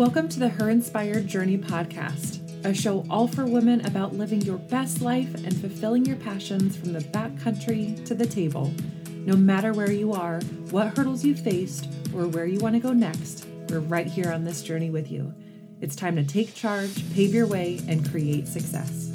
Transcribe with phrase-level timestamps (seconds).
[0.00, 4.56] Welcome to the Her Inspired Journey podcast, a show all for women about living your
[4.56, 8.72] best life and fulfilling your passions from the backcountry to the table.
[9.26, 10.40] No matter where you are,
[10.70, 14.42] what hurdles you faced, or where you want to go next, we're right here on
[14.42, 15.34] this journey with you.
[15.82, 19.12] It's time to take charge, pave your way, and create success.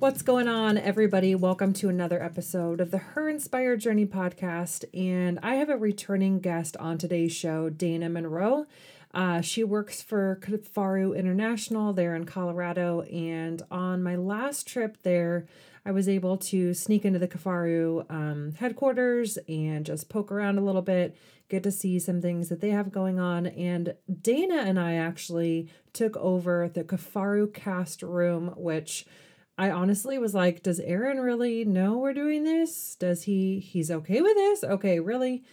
[0.00, 1.34] What's going on, everybody?
[1.34, 4.86] Welcome to another episode of the Her Inspired Journey podcast.
[4.94, 8.64] And I have a returning guest on today's show, Dana Monroe.
[9.12, 13.02] Uh, she works for Kifaru International there in Colorado.
[13.02, 15.46] And on my last trip there,
[15.84, 20.64] I was able to sneak into the Kifaru um, headquarters and just poke around a
[20.64, 21.14] little bit,
[21.50, 23.48] get to see some things that they have going on.
[23.48, 29.04] And Dana and I actually took over the Kifaru cast room, which
[29.60, 32.94] I honestly was like, does Aaron really know we're doing this?
[32.94, 34.64] Does he he's okay with this?
[34.64, 35.44] Okay, really?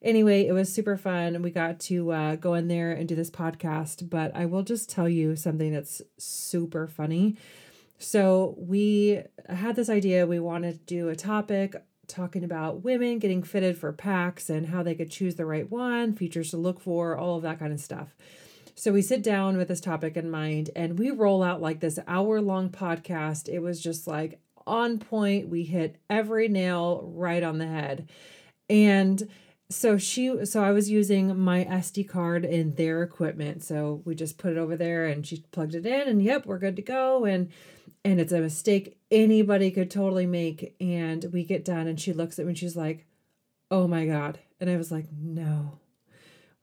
[0.00, 1.42] Anyway, it was super fun.
[1.42, 4.88] We got to uh, go in there and do this podcast, but I will just
[4.88, 7.38] tell you something that's super funny.
[7.98, 11.74] So, we had this idea we wanted to do a topic
[12.06, 16.14] talking about women getting fitted for packs and how they could choose the right one,
[16.14, 18.14] features to look for, all of that kind of stuff.
[18.78, 21.98] So we sit down with this topic in mind and we roll out like this
[22.06, 23.48] hour long podcast.
[23.48, 25.48] It was just like on point.
[25.48, 28.10] We hit every nail right on the head.
[28.68, 29.30] And
[29.70, 33.64] so she so I was using my SD card in their equipment.
[33.64, 36.58] So we just put it over there and she plugged it in and yep, we're
[36.58, 37.50] good to go and
[38.04, 42.38] and it's a mistake anybody could totally make and we get done and she looks
[42.38, 43.06] at me and she's like,
[43.70, 45.78] "Oh my god." And I was like, "No."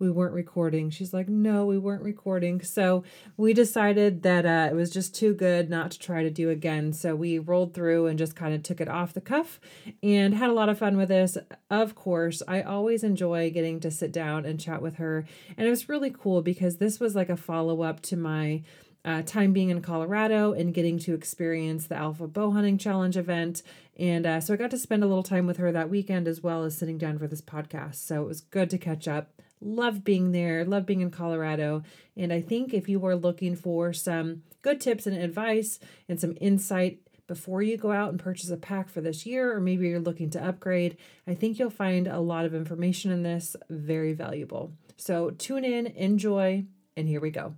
[0.04, 0.90] We weren't recording.
[0.90, 2.62] She's like, no, we weren't recording.
[2.62, 3.06] So
[3.38, 6.92] we decided that uh, it was just too good not to try to do again.
[6.92, 9.62] So we rolled through and just kind of took it off the cuff
[10.04, 11.38] and had a lot of fun with this.
[11.70, 15.26] Of course, I always enjoy getting to sit down and chat with her.
[15.58, 18.64] And it was really cool because this was like a follow up to my
[19.06, 23.62] uh, time being in Colorado and getting to experience the Alpha Bow Hunting Challenge event.
[23.98, 26.42] And uh, so I got to spend a little time with her that weekend as
[26.42, 27.96] well as sitting down for this podcast.
[27.96, 29.30] So it was good to catch up.
[29.64, 31.84] Love being there, love being in Colorado.
[32.18, 35.80] And I think if you are looking for some good tips and advice
[36.10, 39.62] and some insight before you go out and purchase a pack for this year, or
[39.62, 43.56] maybe you're looking to upgrade, I think you'll find a lot of information in this
[43.70, 44.74] very valuable.
[44.98, 46.66] So tune in, enjoy,
[46.98, 47.56] and here we go.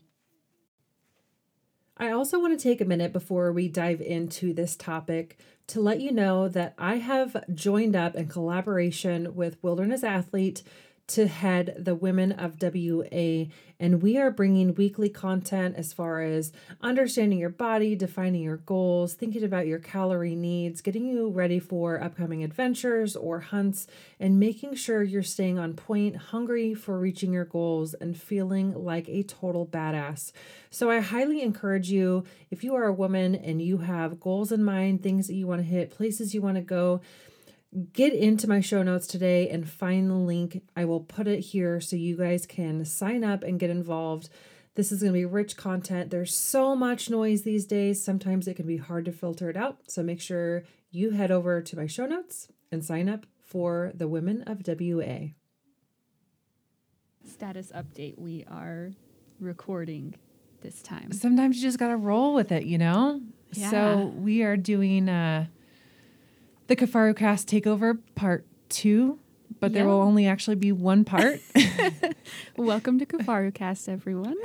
[1.98, 6.02] I also want to take a minute before we dive into this topic to let
[6.02, 10.62] you know that I have joined up in collaboration with Wilderness Athlete
[11.08, 13.46] to head the Women of WA.
[13.80, 16.52] And we are bringing weekly content as far as
[16.82, 22.02] understanding your body, defining your goals, thinking about your calorie needs, getting you ready for
[22.02, 23.86] upcoming adventures or hunts,
[24.20, 29.10] and making sure you're staying on point, hungry for reaching your goals, and feeling like
[29.10, 30.32] a total badass.
[30.70, 34.64] So I highly encourage you, if you are a woman and you have goals in
[34.64, 37.02] mind, things that you want to hit, places you want to go,
[37.94, 40.62] get into my show notes today and find the link.
[40.76, 44.30] I will put it here so you guys can sign up and get involved.
[44.76, 46.12] This is going to be rich content.
[46.12, 48.04] There's so much noise these days.
[48.04, 49.80] Sometimes it can be hard to filter it out.
[49.88, 54.08] So make sure you head over to my show notes and sign up for the
[54.08, 55.30] Women of WA.
[57.26, 58.92] Status update we are
[59.40, 60.16] recording
[60.62, 61.12] this time.
[61.12, 63.22] Sometimes you just got to roll with it, you know?
[63.52, 63.72] Yeah.
[63.72, 65.48] So we are doing uh
[66.68, 69.20] the Kifaru Cast Takeover Part 2,
[69.60, 71.40] but there will only actually be one part.
[72.58, 74.36] Welcome to Kifaru Cast, everyone.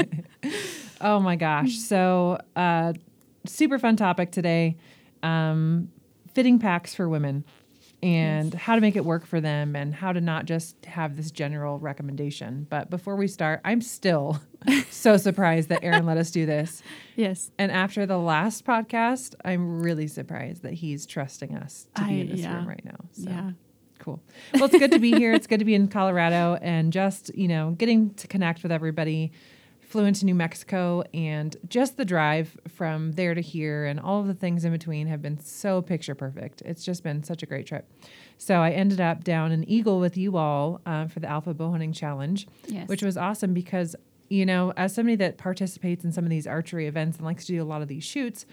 [1.00, 1.76] oh my gosh.
[1.86, 2.94] So, uh,
[3.46, 4.76] super fun topic today
[5.22, 5.88] um,
[6.34, 7.44] fitting packs for women
[8.02, 8.62] and yes.
[8.62, 11.78] how to make it work for them and how to not just have this general
[11.78, 12.66] recommendation.
[12.68, 14.40] But before we start, I'm still
[14.90, 16.82] so surprised that Aaron let us do this.
[17.16, 17.50] Yes.
[17.58, 22.20] And after the last podcast, I'm really surprised that he's trusting us to I, be
[22.20, 22.56] in this yeah.
[22.56, 22.98] room right now.
[23.12, 23.30] So.
[23.30, 23.50] Yeah.
[23.98, 24.22] Cool.
[24.54, 25.32] Well, it's good to be here.
[25.32, 29.32] It's good to be in Colorado and just, you know, getting to connect with everybody
[29.96, 34.26] flew into New Mexico, and just the drive from there to here and all of
[34.26, 36.60] the things in between have been so picture perfect.
[36.66, 37.90] It's just been such a great trip.
[38.36, 41.70] So I ended up down in Eagle with you all uh, for the Alpha Bow
[41.70, 42.86] Hunting Challenge, yes.
[42.88, 43.96] which was awesome because,
[44.28, 47.52] you know, as somebody that participates in some of these archery events and likes to
[47.52, 48.44] do a lot of these shoots,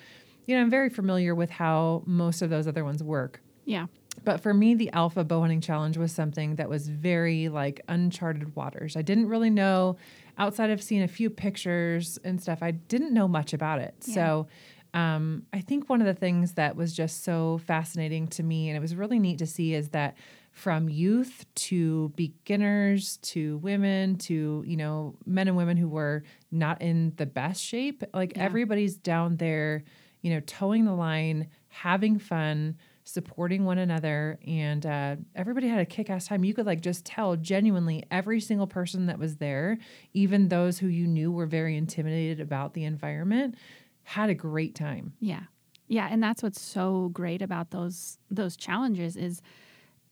[0.46, 3.42] you know, I'm very familiar with how most of those other ones work.
[3.66, 3.88] Yeah.
[4.24, 8.56] But for me, the Alpha Bow Hunting Challenge was something that was very like uncharted
[8.56, 8.96] waters.
[8.96, 9.98] I didn't really know
[10.38, 13.96] outside of seeing a few pictures and stuff, I didn't know much about it.
[14.06, 14.14] Yeah.
[14.14, 14.48] So
[14.94, 18.78] um, I think one of the things that was just so fascinating to me, and
[18.78, 20.16] it was really neat to see, is that
[20.52, 26.80] from youth to beginners to women to you know men and women who were not
[26.82, 28.44] in the best shape, like Yeah.
[28.44, 29.84] everybody's down there,
[30.22, 32.78] you know, towing the line, having fun.
[33.06, 36.44] Supporting one another, and uh, everybody had a kick ass time.
[36.44, 39.78] You could like just tell genuinely every single person that was there,
[40.14, 43.56] even those who you knew were very intimidated about the environment,
[44.04, 45.14] had a great time.
[45.20, 45.42] Yeah.
[45.88, 49.42] Yeah, and that's what's so great about those those challenges is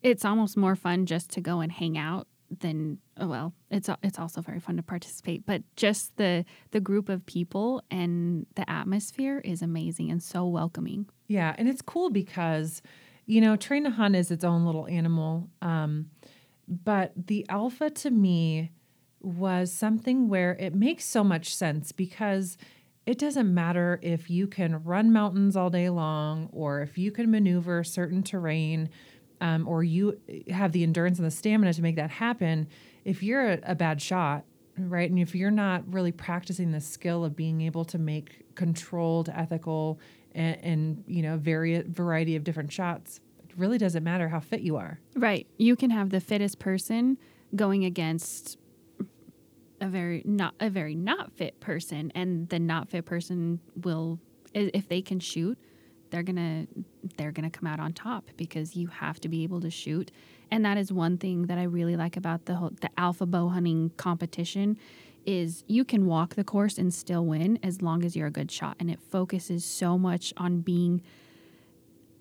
[0.04, 2.28] it's almost more fun just to go and hang out
[2.60, 7.10] than oh, well, it's it's also very fun to participate, but just the the group
[7.10, 11.08] of people and the atmosphere is amazing and so welcoming.
[11.28, 12.82] Yeah, and it's cool because,
[13.26, 15.50] you know, Train to Hunt is its own little animal.
[15.62, 16.10] Um,
[16.68, 18.72] but the alpha to me
[19.22, 22.58] was something where it makes so much sense because
[23.06, 27.32] it doesn't matter if you can run mountains all day long or if you can
[27.32, 28.90] maneuver certain terrain
[29.42, 30.18] um, or you
[30.50, 32.68] have the endurance and the stamina to make that happen.
[33.04, 34.46] If you're a, a bad shot,
[34.78, 39.30] right, and if you're not really practicing the skill of being able to make controlled,
[39.34, 40.00] ethical,
[40.34, 44.62] and, and you know, vari- variety of different shots, it really doesn't matter how fit
[44.62, 45.00] you are.
[45.16, 45.48] Right.
[45.58, 47.18] You can have the fittest person
[47.56, 48.58] going against
[49.82, 54.20] a very not a very not fit person and the not fit person will
[54.54, 55.58] if they can shoot
[56.12, 56.68] they're to
[57.18, 60.12] they're to come out on top because you have to be able to shoot
[60.52, 63.50] and that is one thing that I really like about the whole the alpha bow
[63.50, 64.78] hunting competition
[65.26, 68.52] is you can walk the course and still win as long as you're a good
[68.52, 71.02] shot and it focuses so much on being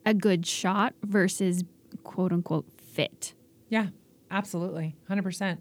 [0.05, 1.65] a good shot versus
[2.05, 3.35] quote unquote fit.
[3.69, 3.89] Yeah,
[4.31, 4.97] absolutely.
[5.09, 5.59] 100%.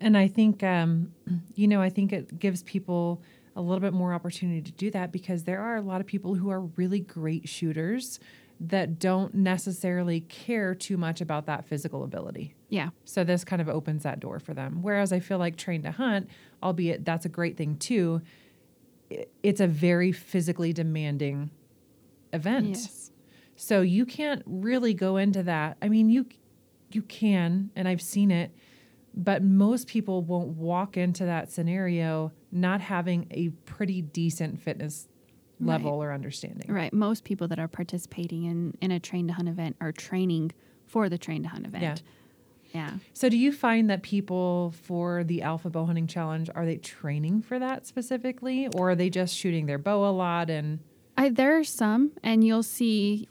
[0.00, 1.12] And I think, um,
[1.54, 3.22] you know, I think it gives people
[3.56, 6.34] a little bit more opportunity to do that because there are a lot of people
[6.34, 8.20] who are really great shooters
[8.60, 12.54] that don't necessarily care too much about that physical ability.
[12.68, 12.90] Yeah.
[13.04, 14.82] So this kind of opens that door for them.
[14.82, 16.28] Whereas I feel like trained to hunt,
[16.62, 18.22] albeit that's a great thing too,
[19.42, 21.50] it's a very physically demanding
[22.32, 22.68] event.
[22.68, 23.10] Yes.
[23.56, 25.76] So you can't really go into that.
[25.80, 26.26] I mean, you
[26.92, 28.52] you can, and I've seen it,
[29.16, 35.08] but most people won't walk into that scenario not having a pretty decent fitness
[35.58, 36.70] level or understanding.
[36.70, 36.92] Right.
[36.92, 40.52] Most people that are participating in in a train to hunt event are training
[40.86, 42.02] for the train to hunt event.
[42.72, 42.92] Yeah.
[43.14, 47.42] So do you find that people for the alpha bow hunting challenge are they training
[47.42, 50.80] for that specifically or are they just shooting their bow a lot and
[51.16, 53.28] I, there are some, and you'll see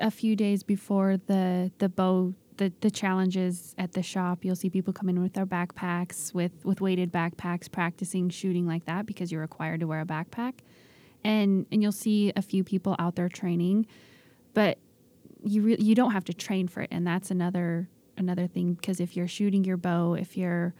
[0.00, 4.44] a few days before the the bow the, the challenges at the shop.
[4.44, 8.84] You'll see people come in with their backpacks, with with weighted backpacks, practicing shooting like
[8.84, 10.58] that because you're required to wear a backpack,
[11.24, 13.86] and and you'll see a few people out there training,
[14.52, 14.76] but
[15.42, 19.00] you re- you don't have to train for it, and that's another another thing because
[19.00, 20.74] if you're shooting your bow, if you're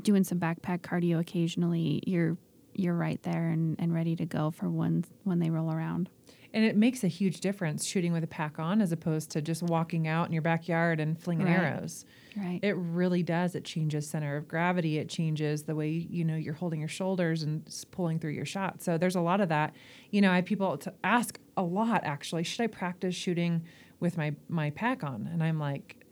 [0.00, 2.36] doing some backpack cardio occasionally, you're
[2.74, 6.08] you're right there and, and ready to go for when when they roll around.
[6.54, 9.62] And it makes a huge difference shooting with a pack on as opposed to just
[9.62, 11.56] walking out in your backyard and flinging Right.
[11.56, 12.04] arrows.
[12.36, 12.60] Right.
[12.62, 13.54] It really does.
[13.54, 14.98] It changes center of gravity.
[14.98, 18.82] It changes the way you know you're holding your shoulders and pulling through your shot.
[18.82, 19.74] So there's a lot of that.
[20.10, 22.42] You know, I have people to ask a lot actually.
[22.44, 23.62] Should I practice shooting
[24.00, 25.28] with my my pack on?
[25.32, 26.04] And I'm like,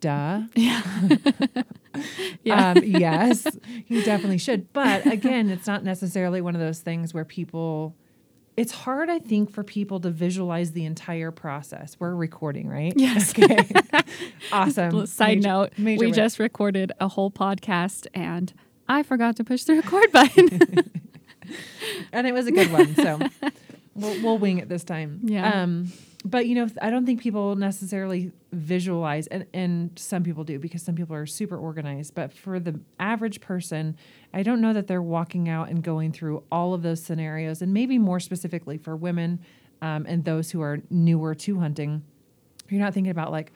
[0.00, 0.42] duh.
[0.54, 0.82] yeah.
[2.72, 3.46] Um, yes,
[3.86, 4.72] you definitely should.
[4.72, 7.94] But again, it's not necessarily one of those things where people.
[8.56, 11.96] It's hard, I think, for people to visualize the entire process.
[11.98, 12.92] We're recording, right?
[12.96, 13.32] Yes.
[13.38, 13.68] Okay.
[14.52, 15.06] awesome.
[15.06, 16.14] Side Major- note, major we win.
[16.14, 18.52] just recorded a whole podcast and
[18.88, 20.50] I forgot to push the record button.
[22.12, 22.94] and it was a good one.
[22.94, 23.18] So
[23.94, 25.20] we'll, we'll wing it this time.
[25.24, 25.62] Yeah.
[25.62, 25.92] Um,
[26.24, 30.82] but you know, I don't think people necessarily visualize, and, and some people do because
[30.82, 32.14] some people are super organized.
[32.14, 33.96] But for the average person,
[34.34, 37.72] I don't know that they're walking out and going through all of those scenarios, and
[37.72, 39.40] maybe more specifically for women
[39.80, 42.02] um, and those who are newer to hunting.
[42.68, 43.52] You're not thinking about like,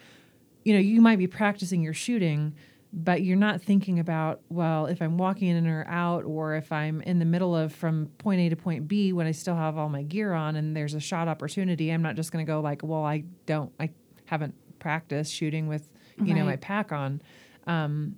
[0.64, 2.54] you know, you might be practicing your shooting,
[2.92, 7.00] but you're not thinking about, well, if I'm walking in or out, or if I'm
[7.02, 9.88] in the middle of from point A to point B when I still have all
[9.88, 12.82] my gear on and there's a shot opportunity, I'm not just going to go like,
[12.84, 13.90] well, I don't, I
[14.26, 15.88] haven't practiced shooting with,
[16.22, 17.20] you know, my pack on.
[17.66, 18.16] Um,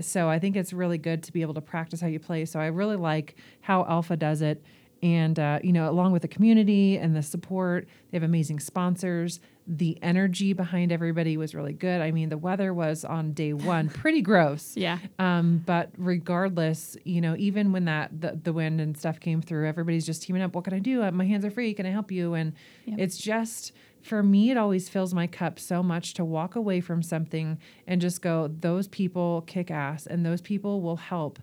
[0.00, 2.44] so I think it's really good to be able to practice how you play.
[2.44, 4.62] So I really like how Alpha does it.
[5.02, 9.40] And, uh, you know, along with the community and the support, they have amazing sponsors.
[9.66, 12.00] The energy behind everybody was really good.
[12.00, 14.76] I mean, the weather was on day one pretty gross.
[14.76, 14.98] Yeah.
[15.18, 19.66] Um, but regardless, you know, even when that the, the wind and stuff came through,
[19.66, 20.54] everybody's just teaming up.
[20.54, 21.02] What can I do?
[21.02, 21.74] Uh, My hands are free.
[21.74, 22.34] Can I help you?
[22.34, 22.52] And
[22.86, 22.98] Yep.
[23.00, 23.72] it's just
[24.02, 28.00] for me, it always fills my cup so much to walk away from something and
[28.00, 31.38] just go, those people kick ass, and those people will help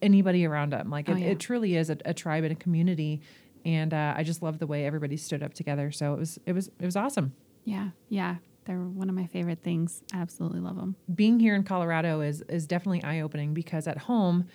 [0.00, 0.90] anybody around them.
[0.90, 1.26] Like Oh, it, yeah.
[1.28, 3.20] it truly is a, a tribe and a community.
[3.64, 5.92] And uh, I just love the way everybody stood up together.
[5.92, 7.32] So it was it was it was awesome.
[7.64, 7.90] Yeah.
[8.08, 8.36] Yeah.
[8.64, 10.02] They're one of my favorite things.
[10.12, 10.96] I absolutely love them.
[11.14, 14.46] being here in Colorado is is definitely eye opening because at home,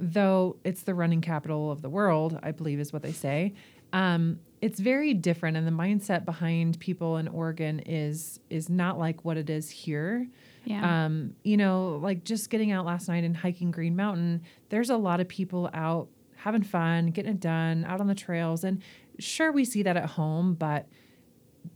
[0.00, 3.54] though it's the running capital of the world, I believe is what they say.
[3.92, 9.24] Um, it's very different, and the mindset behind people in Oregon is is not like
[9.24, 10.26] what it is here.
[10.64, 11.06] Yeah.
[11.06, 14.96] Um, you know, like just getting out last night and hiking Green Mountain, there's a
[14.96, 18.64] lot of people out having fun, getting it done, out on the trails.
[18.64, 18.82] And
[19.18, 20.86] sure, we see that at home, but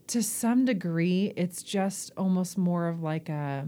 [0.09, 3.67] to some degree, it's just almost more of like a,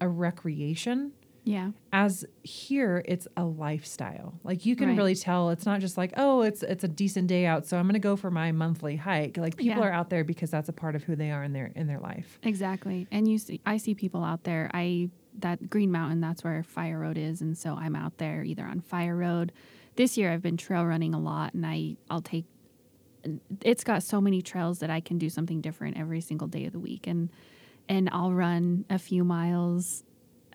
[0.00, 1.12] a recreation.
[1.48, 1.70] Yeah.
[1.92, 4.34] As here, it's a lifestyle.
[4.44, 4.98] Like you can Right.
[4.98, 7.86] really tell it's not just like, oh, it's it's a decent day out, so I'm
[7.86, 9.36] gonna go for my monthly hike.
[9.38, 9.88] Like people Yeah.
[9.88, 12.00] are out there because that's a part of who they are in their in their
[12.00, 12.38] life.
[12.42, 13.06] Exactly.
[13.10, 14.70] And you see, I see people out there.
[14.74, 18.64] I that Green Mountain, that's where Fire Road is, and so I'm out there either
[18.64, 19.52] on Fire Road.
[19.96, 22.44] This year I've been trail running a lot, and I I'll take.
[23.62, 26.72] It's got so many trails that I can do something different every single day of
[26.72, 27.30] the week, and
[27.88, 30.04] and I'll run a few miles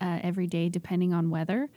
[0.04, 1.70] uh, every day depending on weather,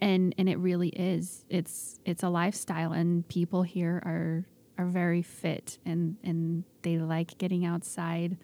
[0.00, 1.44] and and it really is.
[1.48, 4.44] It's it's a lifestyle, and people here are
[4.78, 8.36] are very fit, and and they like getting outside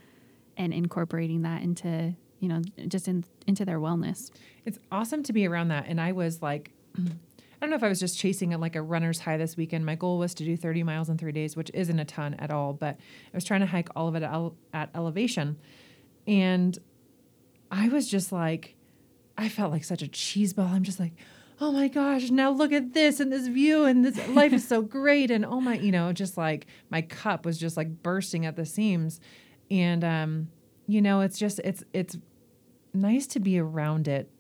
[0.56, 4.30] and incorporating that into you know just in into their wellness.
[4.64, 5.84] It's awesome to be around that.
[5.86, 9.20] And I was like, I don't know if I was just chasing like a runner's
[9.20, 9.84] high this weekend.
[9.84, 12.50] My goal was to do 30 miles in three days, which isn't a ton at
[12.50, 15.58] all, but I was trying to hike all of it at, at elevation.
[16.26, 16.78] And
[17.70, 18.76] I was just like,
[19.40, 20.66] I felt like such a cheese ball.
[20.66, 21.14] I'm just like,
[21.60, 24.82] oh my gosh, now look at this and this view and this life is so
[24.98, 25.30] great.
[25.30, 28.66] And oh my, you know, just like my cup was just like bursting at the
[28.66, 29.18] seams.
[29.70, 30.48] And, um,
[30.86, 32.18] you know, it's just, it's, it's
[32.92, 34.30] nice to be around it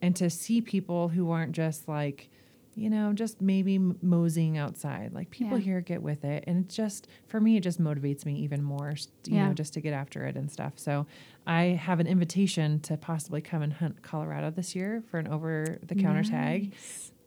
[0.00, 2.30] and to see people who aren't just like,
[2.78, 5.12] you know, just maybe moseying outside.
[5.14, 5.64] Like people Yeah.
[5.64, 6.44] here get with it.
[6.46, 8.94] And it's just, for me, it just motivates me even more,
[9.26, 9.48] you Yeah.
[9.48, 10.74] know, just to get after it and stuff.
[10.78, 11.06] So
[11.46, 15.78] I have an invitation to possibly come and hunt Colorado this year for an over
[15.86, 16.74] the counter tag.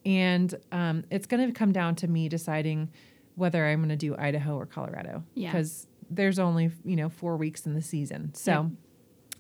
[0.06, 2.90] And um, it's going to come down to me deciding
[3.36, 5.24] whether I'm going to do Idaho or Colorado.
[5.34, 5.52] Yeah.
[5.52, 8.34] Because there's only, you know, four weeks in the season.
[8.36, 8.66] So Yep.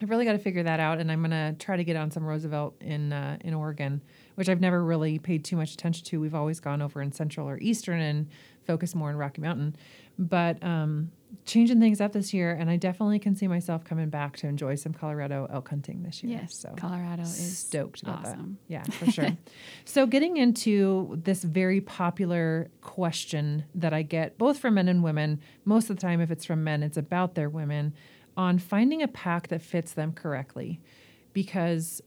[0.01, 1.00] I've really got to figure that out.
[1.00, 4.01] And I'm going to try to get on some Roosevelt in, uh, in Oregon,
[4.36, 6.20] which I've never really paid too much attention to.
[6.20, 8.27] We've always gone over in Central or Eastern and
[8.65, 9.75] focused more on Rocky Mountain.
[10.18, 11.12] But um,
[11.46, 12.51] changing things up this year.
[12.51, 16.24] And I definitely can see myself coming back to enjoy some Colorado elk hunting this
[16.24, 16.39] year.
[16.39, 18.38] Yes, So Colorado is stoked about that.
[18.68, 19.38] Yeah, for sure.
[19.86, 25.39] so, getting into this very popular question that I get both from men and women,
[25.65, 27.94] most of the time, if it's from men, it's about their women,
[28.39, 30.79] on finding a pack that fits them correctly.
[31.34, 32.01] Because,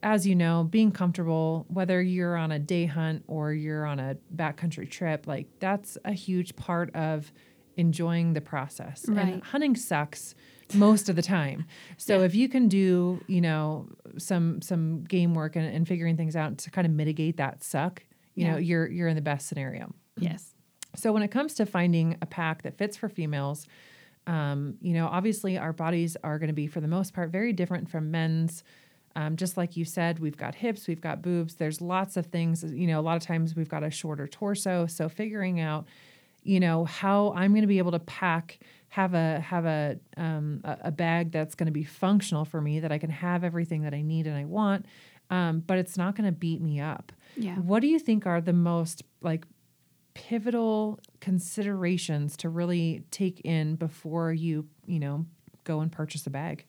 [0.00, 4.16] as you know, being comfortable, whether you're on a day hunt or you're on a
[4.34, 7.32] backcountry trip, like that's a huge part of
[7.76, 9.04] enjoying the process.
[9.08, 9.34] Right.
[9.34, 10.36] And hunting sucks
[10.74, 11.66] most of the time.
[11.96, 16.34] So if you can do, you know, some some game work and, and figuring things
[16.34, 19.92] out to kind of mitigate that suck, you know, you're you're in the best scenario.
[20.16, 20.54] Yes.
[20.96, 23.66] So when it comes to finding a pack that fits for females,
[24.26, 27.52] um, you know, obviously our bodies are going to be for the most part very
[27.52, 28.62] different from men's.
[29.14, 31.56] Um, just like you said, we've got hips, we've got boobs.
[31.56, 32.64] There's lots of things.
[32.64, 34.86] You know, a lot of times we've got a shorter torso.
[34.86, 35.86] So figuring out,
[36.44, 40.60] you know, how I'm going to be able to pack, have a have a um,
[40.64, 43.92] a, bag that's going to be functional for me, that I can have everything that
[43.92, 44.86] I need and I want,
[45.30, 47.12] um, but it's not going to beat me up.
[47.36, 47.54] Yeah.
[47.56, 49.46] What do you think are the most like
[50.14, 55.26] pivotal considerations to really take in before you, you know,
[55.64, 56.64] go and purchase a bag?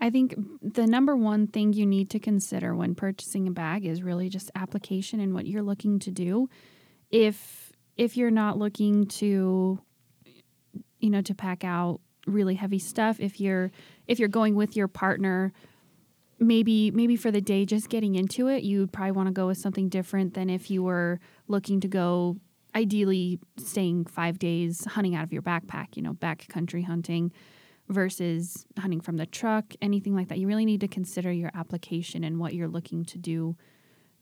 [0.00, 4.02] I think the number one thing you need to consider when purchasing a bag is
[4.02, 6.50] really just application and what you're looking to do.
[7.10, 9.80] If if you're not looking to
[11.00, 13.70] you know to pack out really heavy stuff, if you're
[14.06, 15.52] if you're going with your partner,
[16.38, 19.58] maybe maybe for the day just getting into it, you'd probably want to go with
[19.58, 22.36] something different than if you were looking to go
[22.76, 27.32] ideally staying 5 days hunting out of your backpack, you know, backcountry hunting
[27.88, 30.38] versus hunting from the truck, anything like that.
[30.38, 33.56] You really need to consider your application and what you're looking to do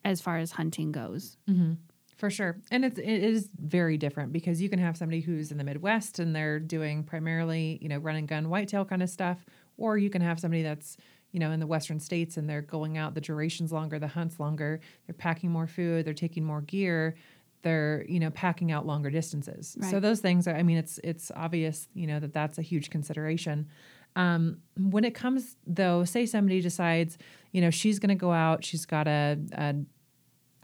[0.04, 1.36] as far as hunting goes.
[1.50, 1.72] Mm-hmm.
[2.16, 2.58] For sure.
[2.70, 6.20] And it's it is very different because you can have somebody who's in the Midwest
[6.20, 9.44] and they're doing primarily, you know, run and gun whitetail kind of stuff,
[9.76, 10.96] or you can have somebody that's,
[11.32, 14.38] you know, in the western states and they're going out the durations longer, the hunts
[14.38, 17.16] longer, they're packing more food, they're taking more gear,
[17.64, 19.76] they're, you know, packing out longer distances.
[19.80, 19.90] Right.
[19.90, 22.90] So those things are, I mean, it's it's obvious, you know, that that's a huge
[22.90, 23.66] consideration.
[24.14, 27.18] Um, when it comes though, say somebody decides,
[27.50, 29.74] you know, she's going to go out, she's got a, a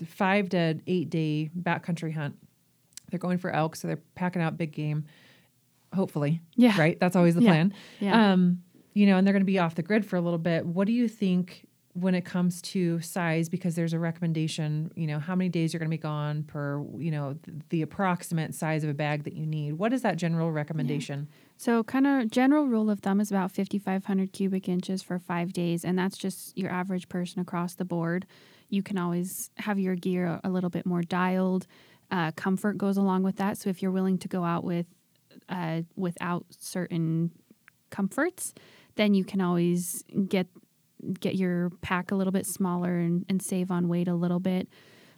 [0.06, 2.36] five to eight day backcountry hunt.
[3.10, 5.04] They're going for elk, so they're packing out big game.
[5.92, 6.78] Hopefully, Yeah.
[6.78, 7.00] right.
[7.00, 7.50] That's always the Yeah.
[7.50, 7.74] plan.
[7.98, 8.32] Yeah.
[8.32, 8.62] Um,
[8.94, 10.64] you know, and they're going to be off the grid for a little bit.
[10.64, 11.66] What do you think
[12.00, 13.48] when it comes to size?
[13.48, 14.90] Because there's a recommendation.
[14.94, 16.84] You know, how many days you're going to be gone per.
[16.98, 19.74] You know, th- the approximate size of a bag that you need.
[19.74, 21.28] What is that general recommendation?
[21.56, 25.84] So, kind of general rule of thumb is about 5,500 cubic inches for five days,
[25.84, 28.26] and that's just your average person across the board.
[28.70, 31.66] You can always have your gear a little bit more dialed.
[32.10, 33.58] Uh, comfort goes along with that.
[33.58, 34.86] So, if you're willing to go out with
[35.50, 37.30] uh, without certain
[37.90, 38.54] comforts,
[38.96, 40.46] then you can always get
[41.18, 44.68] get your pack a little bit smaller and, and save on weight a little bit.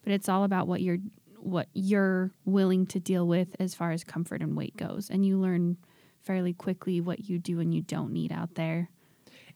[0.05, 0.99] But it's all about what you're
[1.39, 5.39] what you're willing to deal with as far as comfort and weight goes, and you
[5.39, 5.77] learn
[6.21, 8.89] fairly quickly what you do and you don't need out there.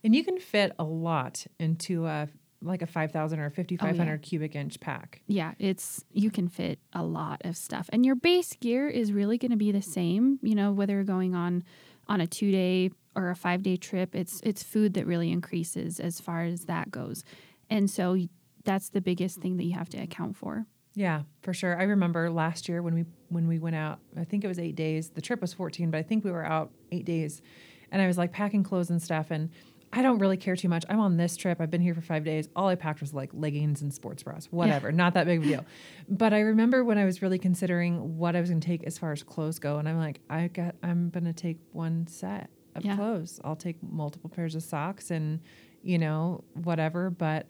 [0.02, 2.28] And you can fit a lot into a
[2.62, 5.22] like a five thousand or fifty oh, five hundred cubic inch pack.
[5.26, 7.88] Yeah, it's you can fit a lot of stuff.
[7.92, 11.04] And your base gear is really going to be the same, you know, whether you're
[11.04, 11.64] going on
[12.08, 16.44] on a 2-day or a 5-day trip, it's it's food that really increases as far
[16.44, 17.24] as that goes.
[17.68, 18.16] And so
[18.64, 20.66] that's the biggest thing that you have to account for.
[20.94, 21.78] Yeah, for sure.
[21.78, 23.98] I remember last year when we when we went out.
[24.16, 25.10] I think it was eight days.
[25.10, 27.42] The trip was fourteen, but I think we were out eight days,
[27.90, 29.30] and I was like packing clothes and stuff.
[29.30, 29.50] And
[29.92, 30.84] I don't really care too much.
[30.88, 31.60] I'm on this trip.
[31.60, 32.48] I've been here for five days.
[32.56, 34.90] All I packed was like leggings and sports bras, whatever.
[34.90, 35.64] Not that big of a deal.
[36.08, 38.96] But I remember when I was really considering what I was going to take as
[38.96, 40.76] far as clothes go, and I'm like, I got.
[40.82, 42.96] I'm going to take one set of Yeah.
[42.96, 43.40] clothes.
[43.44, 45.40] I'll take multiple pairs of socks and,
[45.82, 47.10] you know, whatever.
[47.10, 47.46] But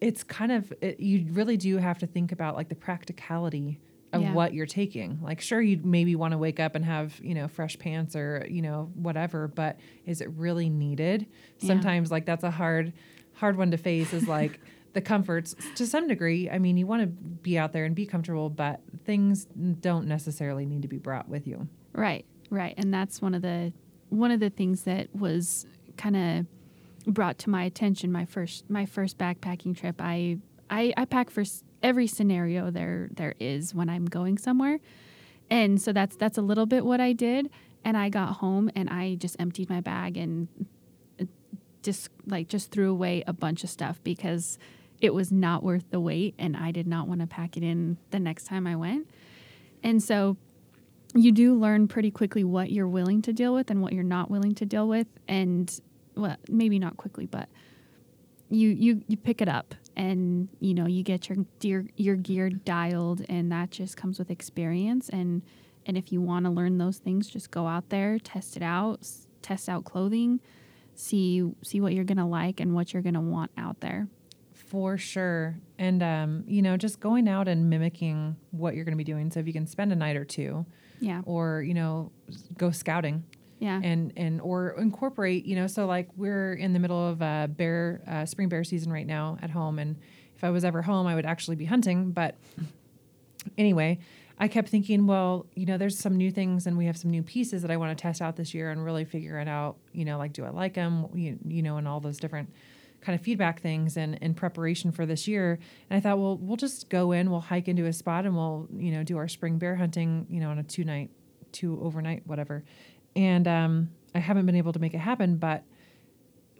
[0.00, 3.80] it's kind of it, you really do have to think about like the practicality
[4.12, 4.32] of Yeah.
[4.34, 5.18] what you're taking.
[5.22, 8.44] Like sure you'd maybe want to wake up and have, you know, fresh pants or,
[8.50, 11.26] you know, whatever, but is it really needed?
[11.60, 11.66] Yeah.
[11.68, 12.92] Sometimes like that's a hard
[13.34, 14.58] hard one to face is like
[14.92, 16.50] the comforts to some degree.
[16.50, 19.44] I mean, you want to be out there and be comfortable, but things
[19.80, 21.68] don't necessarily need to be brought with you.
[21.92, 23.72] Right, right, and that's one of the
[24.10, 26.46] one of the things that was kind of
[27.06, 29.96] brought to my attention my first my first backpacking trip.
[30.00, 31.42] I I, I pack for
[31.82, 34.78] every scenario there there is when I'm going somewhere,
[35.50, 37.50] and so that's that's a little bit what I did.
[37.82, 40.48] And I got home and I just emptied my bag and
[41.18, 41.24] uh,
[41.82, 44.58] just like just threw away a bunch of stuff because
[45.00, 47.96] it was not worth the wait, and I did not want to pack it in
[48.10, 49.08] the next time I went.
[49.82, 50.36] And so
[51.14, 54.30] you do learn pretty quickly what you're willing to deal with and what you're not
[54.30, 55.80] willing to deal with and
[56.14, 57.48] well maybe not quickly but
[58.48, 62.50] you you you pick it up and you know you get your gear your gear
[62.50, 65.42] dialed and that just comes with experience and
[65.86, 69.06] and if you want to learn those things just go out there test it out
[69.42, 70.40] test out clothing
[70.94, 74.08] see see what you're going to like and what you're going to want out there
[74.54, 75.58] For sure.
[75.78, 79.28] And, um, you know, just going out and mimicking what you're going to be doing.
[79.32, 80.64] So if you can spend a night or two
[81.00, 81.22] yeah.
[81.24, 82.12] or, you know,
[82.56, 83.24] go scouting.
[83.58, 83.78] Yeah.
[83.82, 88.00] And, and, or incorporate, you know, so like we're in the middle of uh, bear,
[88.08, 89.78] uh, spring bear season right now at home.
[89.78, 89.96] And
[90.34, 92.12] if I was ever home, I would actually be hunting.
[92.12, 92.36] But
[93.58, 93.98] anyway,
[94.38, 97.22] I kept thinking, well, you know, there's some new things and we have some new
[97.22, 100.06] pieces that I want to test out this year and really figure it out, you
[100.06, 102.50] know, like, do I like them, you, you know, and all those different
[103.00, 105.58] kind of feedback things and in preparation for this year.
[105.88, 108.68] And I thought, well, we'll just go in, we'll hike into a spot and we'll,
[108.76, 111.10] you know, do our spring bear hunting, you know, on a two night,
[111.52, 112.64] two overnight, whatever.
[113.16, 115.64] And um, I haven't been able to make it happen, but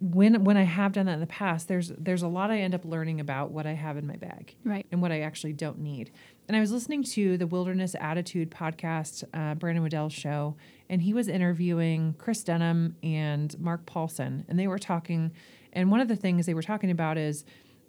[0.00, 2.74] when when I have done that in the past, there's there's a lot I end
[2.74, 5.78] up learning about what I have in my bag right and what I actually don't
[5.78, 6.10] need.
[6.48, 10.56] And I was listening to the Wilderness Athlete podcast, uh, Brandon Waddell's show,
[10.88, 15.32] and he was interviewing Chris Denham and Mark Paulson, and they were talking.
[15.72, 17.44] And one of the things they were talking about is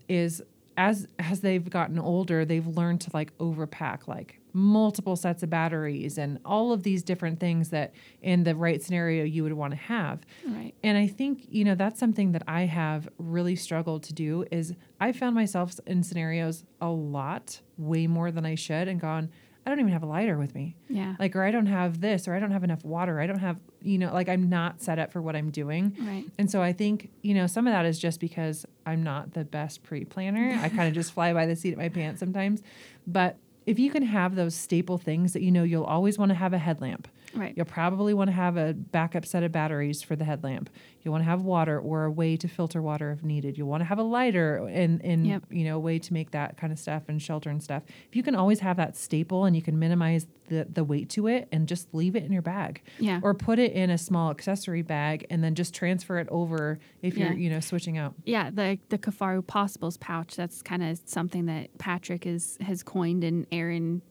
[0.07, 0.41] is
[0.77, 6.17] as as they've gotten older, they've learned to like overpack, like multiple sets of batteries
[6.17, 9.77] and all of these different things that in the right scenario you would want to
[9.77, 10.19] have.
[10.45, 14.45] right And I think, you know, that's something that I have really struggled to do
[14.51, 19.29] is I found myself in scenarios a lot, way more than I should, and gone,
[19.65, 20.76] I don't even have a lighter with me.
[20.89, 23.19] yeah Like, or I don't have this, or I don't have enough water.
[23.19, 25.95] I don't have, you know, like I'm not set up for what I'm doing.
[26.00, 29.34] right And so I think, you know, some of that is just because I'm not
[29.34, 30.60] the best pre planner.
[30.62, 32.63] I kind of just fly by the seat of my pants sometimes.
[33.06, 36.36] But if you can have those staple things that you know you'll always want to
[36.36, 37.08] have a headlamp.
[37.33, 37.53] Right.
[37.55, 40.69] You'll probably want to have a backup set of batteries for the headlamp.
[41.01, 43.57] You'll want to have water or a way to filter water if needed.
[43.57, 45.43] You'll want to have a lighter and, and Yep.
[45.49, 47.83] you know, a way to make that kind of stuff and shelter and stuff.
[48.09, 51.27] If you can always have that staple and you can minimize the, the weight to
[51.27, 52.81] it and just leave it in your bag.
[52.99, 53.19] Yeah.
[53.23, 57.17] Or put it in a small accessory bag and then just transfer it over if
[57.17, 57.29] Yeah.
[57.29, 58.13] you're, you know, switching out.
[58.25, 60.35] Yeah, the the Kifaru Possibles pouch.
[60.35, 64.01] That's kind of something that Patrick is has coined, and Aaron,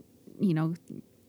[0.40, 0.74] you know,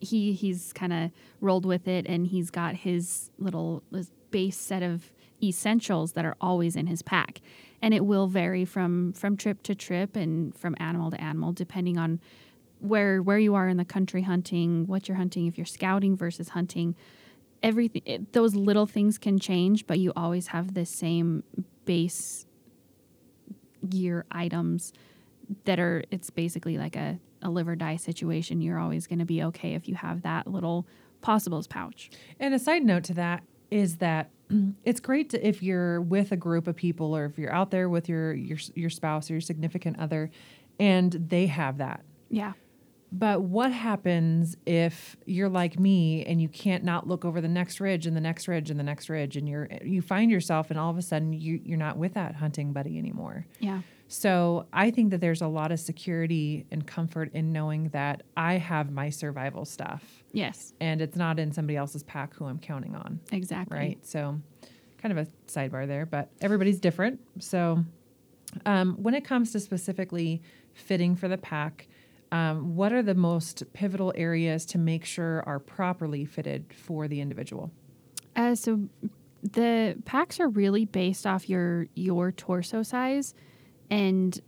[0.02, 4.84] he he's kind of rolled with it, and he's got his little his base set
[4.84, 7.42] of essentials that are always in his pack,
[7.82, 11.98] and it will vary from from trip to trip and from animal to animal depending
[11.98, 12.20] on
[12.80, 16.50] where where you are in the country hunting, what you're hunting, if you're scouting versus
[16.50, 16.96] hunting.
[17.64, 21.44] Everything it, those little things can change, but you always have the same
[21.86, 22.48] base
[23.88, 24.94] gear items
[25.66, 29.25] that are it's basically like a, a live or die situation you're always going to
[29.25, 30.86] be okay if you have that little
[31.21, 34.30] possibles pouch And a side note to that is that
[34.84, 37.88] it's great to, if you're with a group of people or if you're out there
[37.89, 40.30] with your your your spouse or your significant other
[40.80, 42.04] and they have that.
[42.30, 42.54] yeah
[43.12, 47.80] But what happens if you're like me and you can't not look over the next
[47.80, 50.80] ridge and the next ridge and the next ridge and you're you find yourself and
[50.80, 53.45] all of a sudden you you're not with that hunting buddy anymore.
[53.60, 58.24] yeah So I think that there's a lot of security and comfort in knowing that
[58.36, 62.60] I have my survival stuff yes and it's not in somebody else's pack who I'm
[62.60, 64.06] counting on exactly right?
[64.06, 64.39] So,
[64.97, 67.19] kind of a sidebar there, but everybody's different.
[67.39, 67.84] So,
[68.65, 70.41] um, when it comes to specifically
[70.74, 71.88] fitting for the pack,
[72.32, 77.21] um, what are the most pivotal areas to make sure are properly fitted for the
[77.21, 77.71] individual?
[78.36, 78.88] Uh, so
[79.41, 83.34] the packs are really based off your your torso size,
[83.91, 84.39] and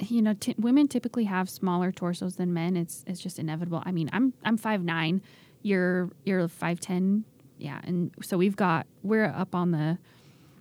[0.00, 2.76] you know t- women typically have smaller torsos than men.
[2.76, 3.82] It's it's just inevitable.
[3.84, 5.22] I mean, I'm I'm five nine,
[5.62, 7.24] you're you're five ten,
[7.58, 9.98] yeah, and so we've got we're up on the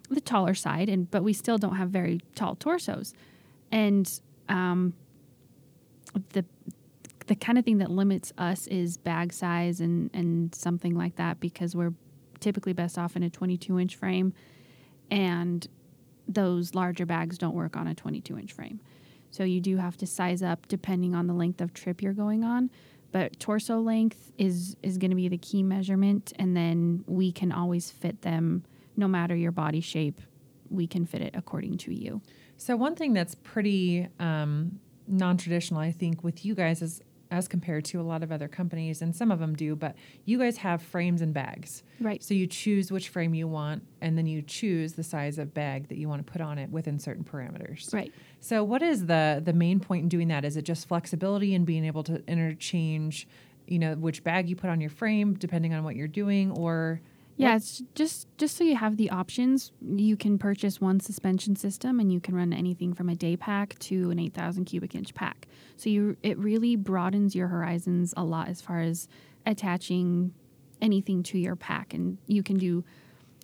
[0.10, 3.13] the taller side, and but we still don't have very tall torsos,
[3.71, 4.93] and um,
[6.33, 6.45] the
[7.27, 11.39] the kind of thing that limits us is bag size and and something like that
[11.39, 11.93] because we're
[12.39, 14.31] typically best off in a 22 inch frame
[15.10, 15.67] and
[16.28, 18.80] those larger bags don't work on a 22 inch frame.
[19.30, 22.44] So you do have to size up depending on the length of trip you're going
[22.44, 22.70] on
[23.13, 27.54] but torso length is is going to be the key measurement and then we can
[27.54, 28.63] always fit them
[28.98, 30.20] no matter your body shape
[30.70, 32.22] we can fit it according to you.
[32.58, 37.48] So, one thing that's pretty um, non traditional, I think, with you guys is as
[37.48, 40.58] compared to a lot of other companies, and some of them do, but you guys
[40.58, 41.84] have frames and bags.
[42.00, 45.54] right So you choose which frame you want, and then you choose the size of
[45.54, 47.94] bag that you want to put on it within certain parameters.
[47.94, 50.46] right So what is the the main point in doing that?
[50.46, 53.28] Is it just flexibility and being able to interchange,
[53.68, 57.02] you know, which bag you put on your frame depending on what you're doing, or
[57.39, 59.71] Yeah, it's just just so you have the options.
[59.82, 63.78] You can purchase one suspension system, and you can run anything from a day pack
[63.80, 65.47] to an eight thousand cubic inch pack.
[65.76, 69.08] So you it really broadens your horizons a lot as far as
[69.45, 70.34] attaching
[70.82, 72.84] anything to your pack, and you can do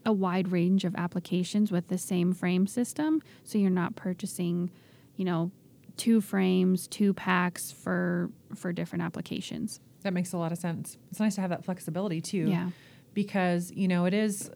[0.06, 3.22] a wide range of applications with the same frame system.
[3.44, 4.70] So you're not purchasing,
[5.16, 5.50] you know,
[5.98, 9.80] two frames, two packs for for different applications.
[10.02, 10.98] that makes a lot of sense.
[11.12, 12.50] It's nice to have that flexibility too.
[12.50, 12.70] Yeah.
[13.14, 14.50] Because you know it is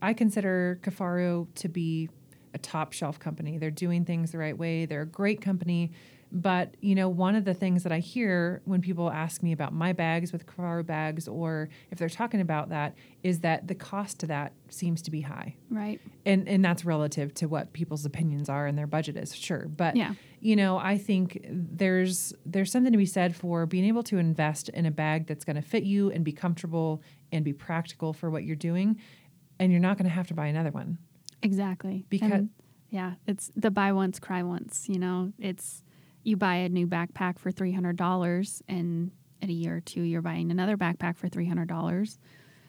[0.00, 2.08] i consider Kifaru to be
[2.54, 3.58] a top shelf company.
[3.58, 4.86] They're doing things the right way.
[4.86, 5.92] They're a great company
[6.30, 9.72] but you know one of the things that i hear when people ask me about
[9.72, 14.20] my bags with Kifaru bags or if they're talking about that is that the cost
[14.20, 16.00] to that seems to be high Right.
[16.26, 19.96] and and that's relative to what people's opinions are and their budget is sure but
[19.96, 20.14] Yeah.
[20.40, 24.68] you know i think there's there's something to be said for being able to invest
[24.70, 28.30] in a bag that's going to fit you and be comfortable and be practical for
[28.30, 28.98] what you're doing
[29.58, 30.98] and you're not going to have to buy another one
[31.42, 32.04] Exactly.
[32.10, 32.50] Because- And,
[32.90, 34.88] yeah, it's the buy once, cry once.
[34.88, 35.84] You know, it's
[36.28, 39.10] you buy a new backpack for three hundred dollars, and
[39.40, 42.18] in a year or two, you're buying another backpack for three hundred dollars.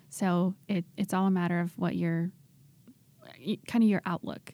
[0.10, 2.32] So it it's all a matter of what your
[3.68, 4.54] kind of your outlook.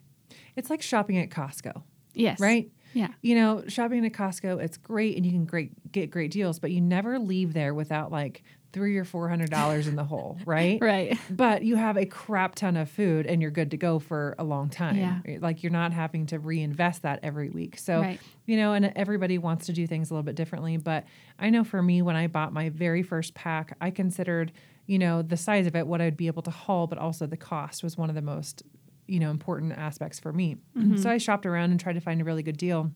[0.55, 2.39] it's like shopping at costco Yes.
[2.39, 3.09] right Yeah.
[3.21, 6.71] you know shopping at costco it's great and you can great get great deals but
[6.71, 8.43] you never leave there without like
[8.75, 11.17] three or four hundred dollars in the hole right Right.
[11.31, 14.43] but you have a crap ton of food and you're good to go for a
[14.43, 14.97] long time.
[14.97, 15.37] Yeah.
[15.39, 17.77] Like you're not having to reinvest that every week.
[17.79, 18.19] So, Right.
[18.45, 20.75] you know, and everybody wants to do things a little bit differently.
[20.77, 21.05] But
[21.39, 24.51] I know for me, when I bought my very first pack, I considered,
[24.85, 27.37] you know, the size of it, what I'd be able to haul, but also the
[27.37, 28.61] cost was one of the most,
[29.07, 30.57] you know, important aspects for me.
[30.77, 30.97] Mm-hmm.
[30.97, 32.91] So I shopped around and tried to find a really good deal.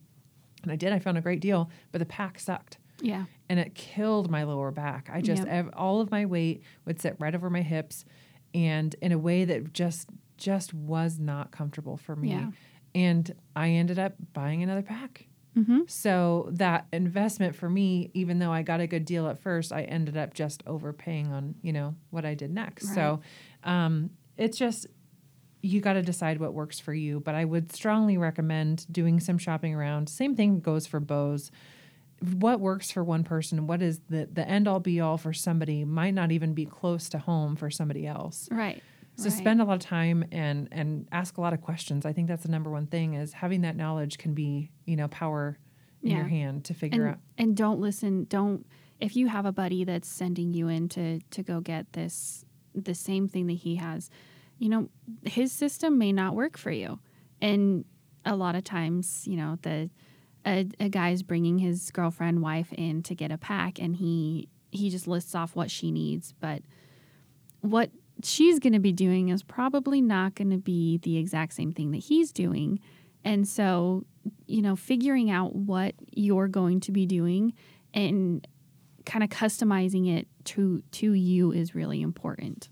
[0.62, 0.92] And I did.
[0.92, 2.76] I found a great deal, but the pack sucked.
[3.02, 3.24] Yeah.
[3.48, 5.08] and it killed my lower back.
[5.12, 5.48] I just Yep.
[5.52, 8.04] ev- all of my weight would sit right over my hips,
[8.54, 12.30] and in a way that just just was not comfortable for me.
[12.30, 12.50] Yeah.
[12.94, 15.26] And I ended up buying another pack.
[15.56, 15.80] Mm-hmm.
[15.88, 19.82] So that investment for me, even though I got a good deal at first, I
[19.82, 22.94] ended up just overpaying on you know what I did next.
[22.94, 23.20] So
[23.64, 24.86] um, it's just
[25.62, 27.20] you got to decide what works for you.
[27.20, 30.08] But I would strongly recommend doing some shopping around.
[30.08, 31.50] Same thing goes for bows.
[32.34, 35.84] What works for one person, what is the the end all be all for somebody,
[35.84, 38.48] might not even be close to home for somebody else.
[38.50, 38.82] Right.
[39.16, 39.32] So right.
[39.32, 42.04] spend a lot of time and and ask a lot of questions.
[42.04, 45.08] I think that's the number one thing is having that knowledge can be you know
[45.08, 45.58] power
[46.02, 47.20] in your hand to figure and, out.
[47.36, 48.66] and don't listen don't
[49.00, 52.94] if you have a buddy that's sending you in to to go get this the
[52.94, 54.10] same thing that he has
[54.58, 54.88] you know
[55.24, 56.98] his system may not work for you
[57.40, 57.84] and
[58.24, 59.90] a lot of times you know the
[60.46, 64.88] a, a guy's bringing his girlfriend wife in to get a pack and he he
[64.88, 66.32] just lists off what she needs.
[66.38, 66.62] But
[67.60, 67.90] what
[68.22, 71.90] she's going to be doing is probably not going to be the exact same thing
[71.90, 72.78] that he's doing.
[73.24, 74.04] And so
[74.46, 77.54] you know figuring out what you're going to be doing
[77.94, 78.46] and
[79.06, 82.68] kind of customizing it to to you is really important.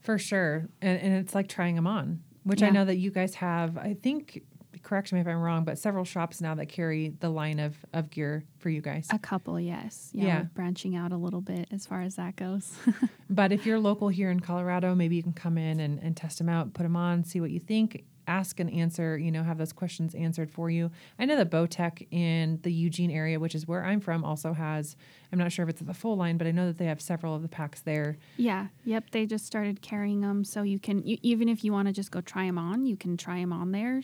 [0.00, 0.68] For sure.
[0.80, 3.94] And, and it's like trying them on, which I know that you guys have, I
[4.02, 4.42] think,
[4.88, 8.08] correct me if I'm wrong, but several shops now that carry the line of, of
[8.10, 9.06] gear for you guys.
[9.10, 10.42] a couple yes yeah, Yeah.
[10.54, 12.72] branching out a little bit as far as that goes
[13.30, 16.38] But if you're local here in Colorado, maybe you can come in and, and test
[16.38, 19.58] them out, put them on, see what you think, ask and answer, you know, have
[19.58, 20.90] those questions answered for you.
[21.18, 24.96] I know that Bowtech in the Eugene area, which is where I'm from, also has,
[25.32, 27.34] I'm not sure if it's the full line, but I know that they have several
[27.34, 28.16] of the packs there.
[28.38, 31.88] yeah yep they just started carrying them so you can you, even if you want
[31.88, 34.02] to just go try them on you can try them on there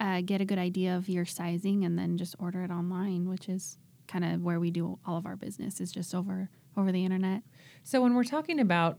[0.00, 3.48] uh, get a good idea of your sizing and then just order it online which
[3.48, 7.04] is kind of where we do all of our business is just over over the
[7.04, 7.42] internet
[7.84, 8.98] So when we're talking about,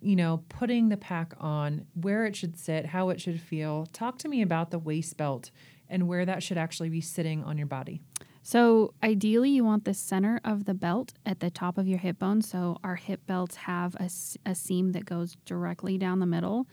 [0.00, 4.18] you know, putting the pack on, where it should sit, how it should feel, talk
[4.18, 5.50] to me about the waist belt
[5.88, 8.00] and where that should actually be sitting on your body.
[8.42, 12.18] So ideally, you want the center of the belt at the top of your hip
[12.18, 12.42] bone.
[12.42, 14.08] So our hip belts have a,
[14.46, 16.66] a seam that goes directly down the middle.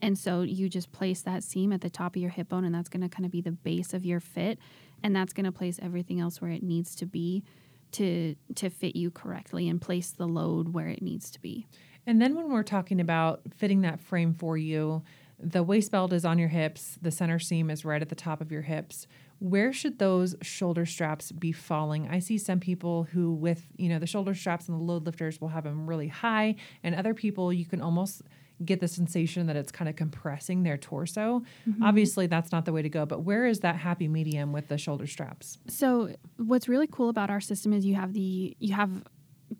[0.00, 2.74] And so you just place that seam at the top of your hip bone, and
[2.74, 4.58] that's going to kind of be the base of your fit.
[5.02, 7.44] And that's going to place everything else where it needs to be
[7.92, 11.66] to to fit you correctly and place the load where it needs to be.
[12.06, 15.02] And then when we're talking about fitting that frame for you,
[15.38, 18.40] the waist belt is on your hips, the center seam is right at the top
[18.40, 19.06] of your hips.
[19.38, 22.08] Where should those shoulder straps be falling?
[22.08, 25.40] I see some people who, with you know the shoulder straps and the load lifters,
[25.40, 28.22] will have them really high, and other people you can almost
[28.64, 31.42] get the sensation that it's kind of compressing their torso.
[31.82, 33.06] Obviously, that's not the way to go.
[33.06, 35.58] But where is that happy medium with the shoulder straps?
[35.68, 39.04] So what's really cool about our system is you have the you have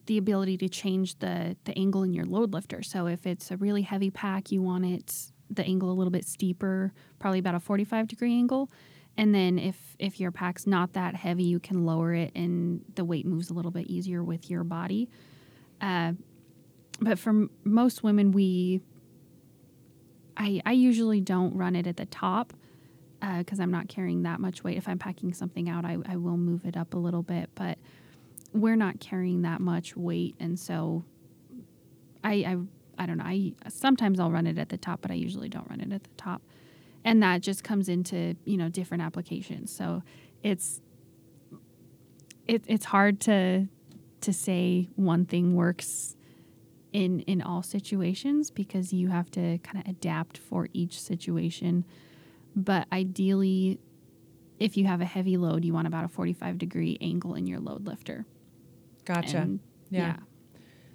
[0.06, 2.82] the ability to change the the angle in your load lifter.
[2.82, 6.26] So if it's a really heavy pack, you want it the angle a little bit
[6.26, 8.70] steeper, probably about a 45 degree angle.
[9.16, 13.04] And then if if your pack's not that heavy, you can lower it and the
[13.04, 15.08] weight moves a little bit easier with your body.
[15.80, 16.12] Uh,
[17.00, 18.80] but for most women, we
[20.36, 22.52] I I usually don't run it at the top
[23.20, 24.76] uh, because I'm not carrying that much weight.
[24.76, 27.78] If I'm packing something out, I, I will move it up a little bit, but
[28.52, 31.04] we're not carrying that much weight, and so
[32.24, 32.56] I I,
[33.02, 33.24] I don't know.
[33.24, 36.04] I sometimes I'll run it at the top, but I usually don't run it at
[36.04, 36.42] the top,
[37.04, 39.74] and that just comes into you know different applications.
[39.74, 40.02] So
[40.42, 40.80] it's
[42.46, 43.68] it, it's hard to
[44.20, 46.16] to say one thing works
[46.92, 51.84] in in all situations because you have to kind of adapt for each situation
[52.56, 53.78] but ideally
[54.58, 57.60] if you have a heavy load you want about a 45 degree angle in your
[57.60, 58.24] load lifter
[59.08, 59.38] Gotcha.
[59.38, 60.16] And, yeah.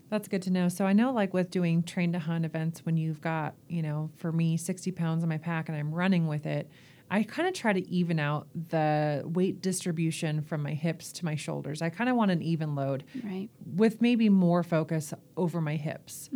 [0.09, 0.69] That's good to know.
[0.69, 4.11] So I know, like with doing train to hunt events, when you've got, you know,
[4.17, 6.69] for me, 60 pounds on my pack and I'm running with it,
[7.11, 11.35] I kind of try to even out the weight distribution from my hips to my
[11.35, 11.81] shoulders.
[11.81, 16.29] I kind of want an even load right with maybe more focus over my hips.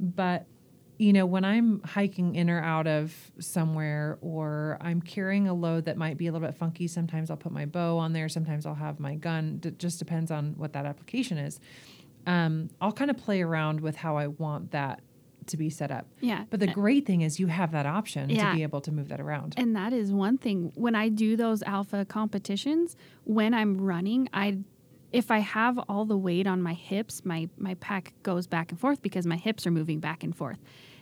[0.00, 0.46] But,
[0.98, 5.84] you know, when I'm hiking in or out of somewhere or I'm carrying a load
[5.86, 8.64] that might be a little bit funky, sometimes I'll put my bow on there, sometimes
[8.64, 9.60] I'll have my gun.
[9.62, 11.60] It just depends on what that application is.
[12.26, 15.02] Um, I'll kind of play around with how I want that
[15.48, 16.06] to be set up.
[16.20, 18.50] yeah But the great thing is you have that option Yeah.
[18.50, 19.54] to be able to move that around.
[19.56, 20.72] And that is one thing.
[20.74, 24.58] When I do those alpha competitions, when I'm running, I
[25.12, 28.80] if I have all the weight on my hips, my my pack goes back and
[28.80, 30.58] forth because my hips are moving back and forth.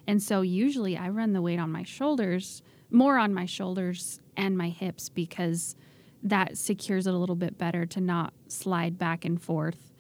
[0.07, 4.59] And so usually I run the weight on my shoulders, more on my shoulders and
[4.59, 5.77] my hips because
[6.23, 9.92] that secures it a little bit better to not slide back and forth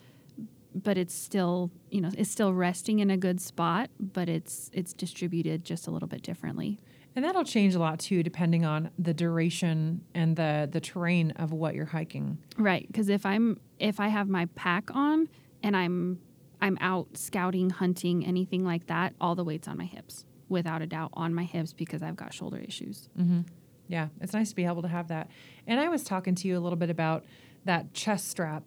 [0.74, 4.92] but it's still you know it's still resting in a good spot but it's it's
[4.92, 6.78] distributed just a little bit differently
[7.14, 11.52] And that'll change a lot too, depending on the duration and the the terrain of
[11.52, 12.38] what you're hiking.
[12.56, 15.28] right because if i'm if i have my pack on
[15.62, 16.18] and i'm
[16.60, 20.86] i'm out scouting hunting anything like that all the weight's on my hips without a
[20.86, 23.40] doubt on my hips because i've got shoulder issues mm-hmm.
[23.88, 25.28] Yeah, it's nice to be able to have that.
[25.66, 27.24] And I was talking to you a little bit about
[27.66, 28.62] that chest strap.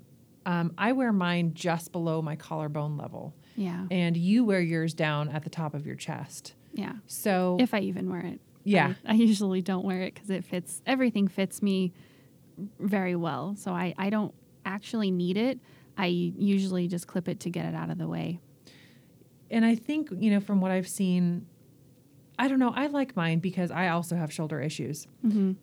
[0.46, 3.86] Um, I wear mine just below my collarbone level, yeah.
[3.90, 6.54] And you wear yours down at the top of your chest.
[6.74, 6.94] yeah.
[7.08, 8.40] So if i even wear it.
[8.64, 8.96] Yeah.
[9.06, 11.94] i, I usually don't wear it because it fits everything fits me
[12.80, 13.56] very well.
[13.58, 14.34] So I, I don't
[14.66, 15.60] actually need it.
[15.98, 18.40] I usually just clip it to get it out of the way.
[19.50, 21.46] And I think, you know, from what I've seen,
[22.38, 25.08] I don't know, I like mine because I also have shoulder issues.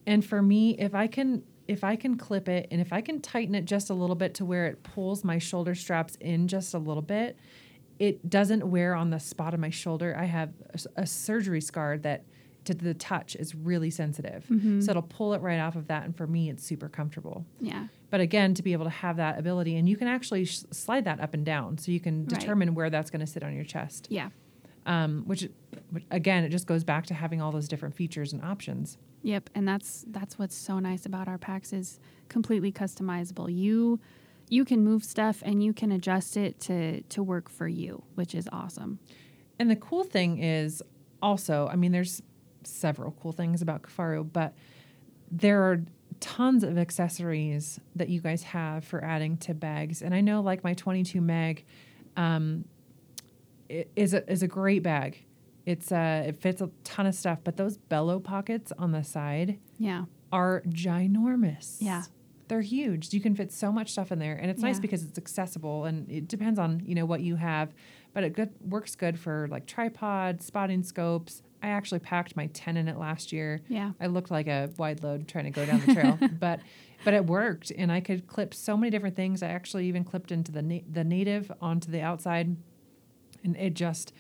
[0.07, 3.21] And for me, if I can if I can clip it and if I can
[3.21, 6.75] tighten it just a little bit to where it pulls my shoulder straps in just
[6.75, 7.39] a little bit,
[7.99, 10.17] it doesn't wear on the spot of my shoulder.
[10.19, 10.51] I have
[10.97, 12.25] a surgery scar that
[12.65, 14.45] to the touch is really sensitive.
[14.51, 14.81] Mm-hmm.
[14.81, 17.45] So it'll pull it right off of that and for me it's super comfortable.
[17.61, 20.63] yeah But again, to be able to have that ability, and you can actually sh-
[20.71, 22.29] slide that up and down, so you can Right.
[22.39, 24.07] determine where that's going to sit on your chest.
[24.11, 24.29] yeah
[24.85, 25.49] Um, which,
[25.91, 28.99] which, again, it just goes back to having all those different features and options.
[29.23, 33.55] Yep, and that's that's what's so nice about our packs is completely customizable.
[33.55, 34.01] You
[34.49, 38.35] you can move stuff and you can adjust it to to work for you, which
[38.35, 38.99] is awesome.
[39.59, 40.83] And the cool thing is
[41.23, 42.21] also, I mean, there's
[42.65, 44.55] several cool things about Kifaru, but
[45.31, 45.83] there are
[46.21, 50.03] tons of accessories that you guys have for adding to bags.
[50.03, 51.65] And I know, like my 22 mag,
[52.17, 52.65] um,
[53.97, 55.25] is a is a great bag.
[55.67, 59.59] It's uh, it fits a ton of stuff, but those bellow pockets on the side
[59.79, 60.05] Yeah.
[60.33, 61.77] are ginormous.
[61.81, 62.03] Yeah.
[62.49, 63.15] They're huge.
[63.15, 66.11] You can fit so much stuff in there, and it's nice because it's accessible, and
[66.11, 67.73] it depends on you know what you have,
[68.13, 71.43] but it good works good for like tripod, spotting scopes.
[71.63, 73.61] I actually packed my ten in it last year.
[73.69, 73.93] Yeah.
[74.01, 76.61] I looked like a wide load trying to go down the trail, but
[77.05, 79.43] but it worked, and I could clip so many different things.
[79.43, 82.57] I actually even clipped into the na- the native onto the outside,
[83.45, 84.13] and it just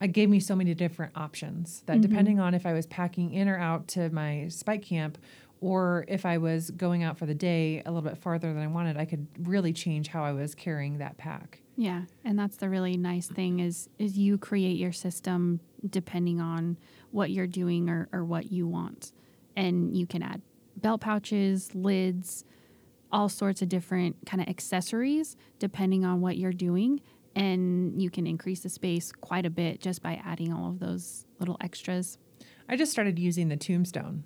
[0.00, 2.02] it gave me so many different options that mm-hmm.
[2.02, 5.18] depending on if I was packing in or out to my spike camp
[5.60, 8.66] or if I was going out for the day a little bit farther than I
[8.66, 11.60] wanted, I could really change how I was carrying that pack.
[11.76, 16.78] Yeah, and that's the really nice thing is is you create your system depending on
[17.12, 19.12] what you're doing or, or what you want.
[19.56, 20.42] And you can add
[20.76, 22.44] belt pouches, lids,
[23.12, 27.00] all sorts of different kind of accessories depending on what you're doing.
[27.34, 31.26] And you can increase the space quite a bit just by adding all of those
[31.38, 32.18] little extras.
[32.68, 34.24] I just started using the tombstone.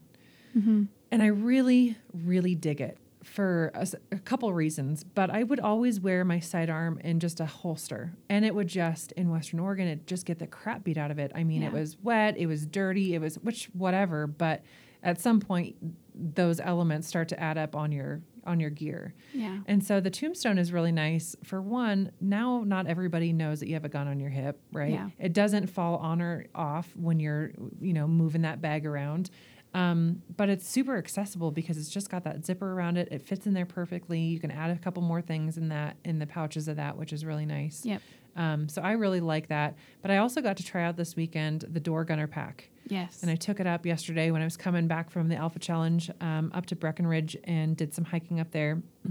[0.57, 0.85] Mm-hmm.
[1.11, 3.73] And I really, really dig it for
[4.13, 5.05] a couple reasons.
[5.05, 8.15] But I would always wear my sidearm in just a holster.
[8.29, 11.19] And it would just, in Western Oregon, it just get the crap beat out of
[11.19, 11.33] it.
[11.35, 14.27] I mean, it was wet, it was dirty, it was, which, whatever.
[14.27, 14.63] But
[15.03, 15.77] at some point,
[16.15, 19.15] those elements start to add up on your on your gear.
[19.33, 19.59] Yeah.
[19.67, 21.37] And so the tombstone is really nice.
[21.45, 24.93] For one, now not everybody knows that you have a gun on your hip, right?
[24.93, 25.11] Yeah.
[25.19, 29.31] It doesn't fall on or off when you're, you know, moving that bag around.
[29.75, 33.09] Um, but it's super accessible because it's just got that zipper around it.
[33.11, 34.21] It fits in there perfectly.
[34.21, 37.13] You can add a couple more things in that in the pouches of that, which
[37.13, 37.85] is really nice.
[37.85, 38.01] Yep.
[38.37, 39.77] Um, so I really like that.
[40.03, 42.71] But I also got to try out this weekend the Door Gunner pack.
[42.89, 43.23] Yes.
[43.23, 46.11] And I took it up yesterday when I was coming back from the Alpha Challenge
[46.21, 48.83] um, up to Breckenridge and did some hiking up there.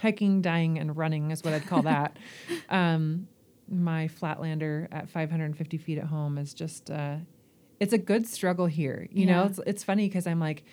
[0.00, 2.16] hiking, dying, and running is what I'd call that.
[2.68, 3.28] um,
[3.68, 7.16] my Flatlander at 550 feet at home is just, uh,
[7.80, 9.08] it's a good struggle here.
[9.10, 10.64] You know, it's, it's funny because I'm like,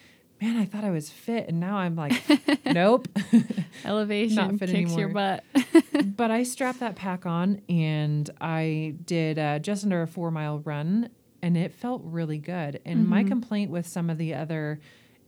[0.42, 1.48] man, I thought I was fit.
[1.48, 2.14] And now I'm like,
[2.66, 3.08] nope.
[3.86, 5.40] Elevation fit kicks your anymore.
[5.54, 6.16] butt.
[6.18, 10.60] but I strapped that pack on and I did uh, just under a four mile
[10.60, 11.10] run
[11.42, 12.82] and it felt really good.
[12.86, 14.80] And my complaint with some of the other,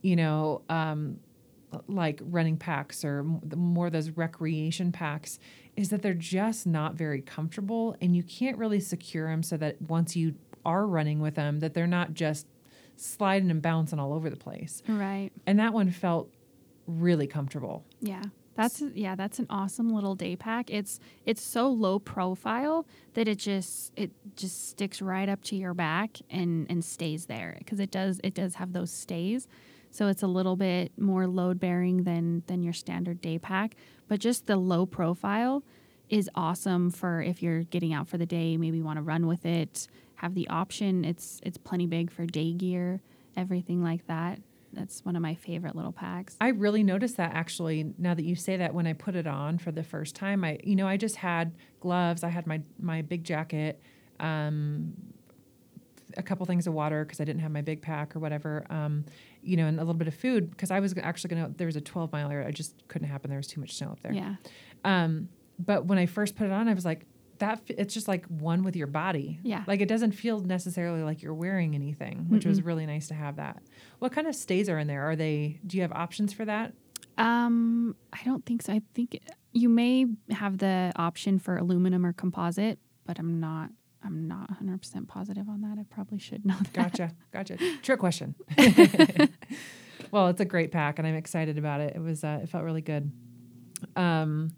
[0.02, 1.20] you know, um,
[1.88, 5.40] like running packs or more those recreation packs
[5.76, 9.82] is that they're just not very comfortable and you can't really secure them so that
[9.82, 12.46] once you are running with them that they're not just
[12.96, 14.82] sliding and bouncing all over the place.
[14.88, 15.32] right.
[15.46, 16.30] And that one felt
[16.88, 17.86] really comfortable.
[18.02, 18.24] Yeah.
[18.56, 20.70] That's yeah, that's an awesome little day pack.
[20.70, 22.86] It's it's so low profile
[23.16, 27.56] that it just it just sticks right up to your back and and stays there
[27.58, 29.48] because it does it does have those stays.
[29.90, 33.76] So it's a little bit more load bearing than than your standard day pack,
[34.08, 35.64] but just the low profile
[36.10, 39.46] is awesome for if you're getting out for the day, maybe want to run with
[39.46, 39.88] it,
[40.24, 41.04] have the option.
[41.06, 43.02] It's it's plenty big for day gear,
[43.36, 44.40] everything like that.
[44.72, 46.36] that's one of my favorite little packs.
[46.42, 49.58] I really noticed that actually now that you say that when I put it on
[49.60, 53.02] for the first time I you know I just had gloves I had my my
[53.04, 53.80] big jacket
[54.20, 54.94] um,
[56.18, 59.06] a couple things of water because I didn't have my big pack or whatever um,
[59.44, 61.68] you know and a little bit of food because I was actually going to there
[61.68, 64.14] was a 12 miler I just couldn't happen there was too much snow up there
[64.14, 64.36] Yeah.
[64.86, 67.06] um, but when I first put it on I was like
[67.40, 69.64] that it's just like one with your body Yeah.
[69.68, 72.66] like it doesn't feel necessarily like you're wearing anything which was Mm-mm.
[72.68, 73.62] really nice to have that
[74.00, 76.74] what kind of stays are in there are they do you have options for that
[77.18, 78.74] Um, I don't think so.
[78.74, 79.20] I think
[79.52, 83.70] you may have the option for aluminum or composite, but I'm not.
[84.04, 85.78] I'm not 100% positive on that.
[85.80, 86.74] I probably should know that.
[86.74, 87.12] Gotcha.
[87.32, 87.58] Gotcha.
[87.84, 88.34] Trick question.
[90.12, 91.96] well, it's a great pack and I'm excited about it.
[91.96, 93.12] It was uh, it felt really good.
[93.96, 94.56] Um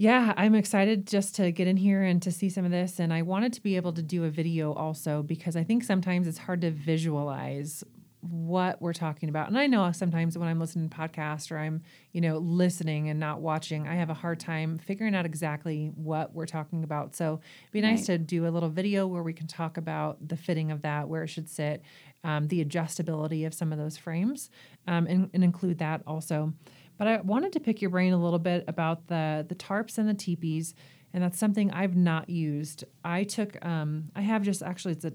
[0.00, 3.12] yeah, I'm excited just to get in here and to see some of this and
[3.12, 6.38] I wanted to be able to do a video also because I think sometimes it's
[6.38, 7.82] hard to visualize
[8.20, 9.48] what we're talking about.
[9.48, 11.82] And I know sometimes when I'm listening to podcasts or I'm,
[12.12, 16.32] you know, listening and not watching, I have a hard time figuring out exactly what
[16.32, 17.16] we're talking about.
[17.16, 18.18] So it'd be nice Right.
[18.18, 21.24] to do a little video where we can talk about the fitting of that, where
[21.24, 21.82] it should sit,
[22.22, 24.48] um, the adjustability of some of those frames,
[24.86, 26.52] um, and, and include that also.
[26.98, 30.08] But I wanted to pick your brain a little bit about the the tarps and
[30.08, 30.74] the teepees,
[31.14, 32.84] and that's something I've not used.
[33.04, 35.12] I took, um, I have just actually it's a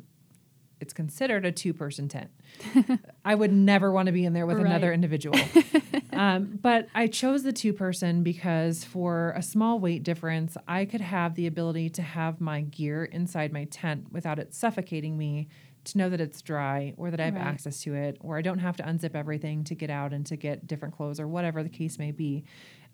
[0.83, 2.29] it's considered a two person tent.
[3.25, 5.39] I would never want to be in there with another individual.
[6.13, 10.99] um, but I chose the two person because for a small weight difference, I could
[10.99, 15.47] have the ability to have my gear inside my tent without it suffocating me
[15.85, 17.45] to know that it's dry or that I have Right.
[17.45, 20.35] access to it or I don't have to unzip everything to get out and to
[20.37, 22.45] get different clothes or whatever the case may be.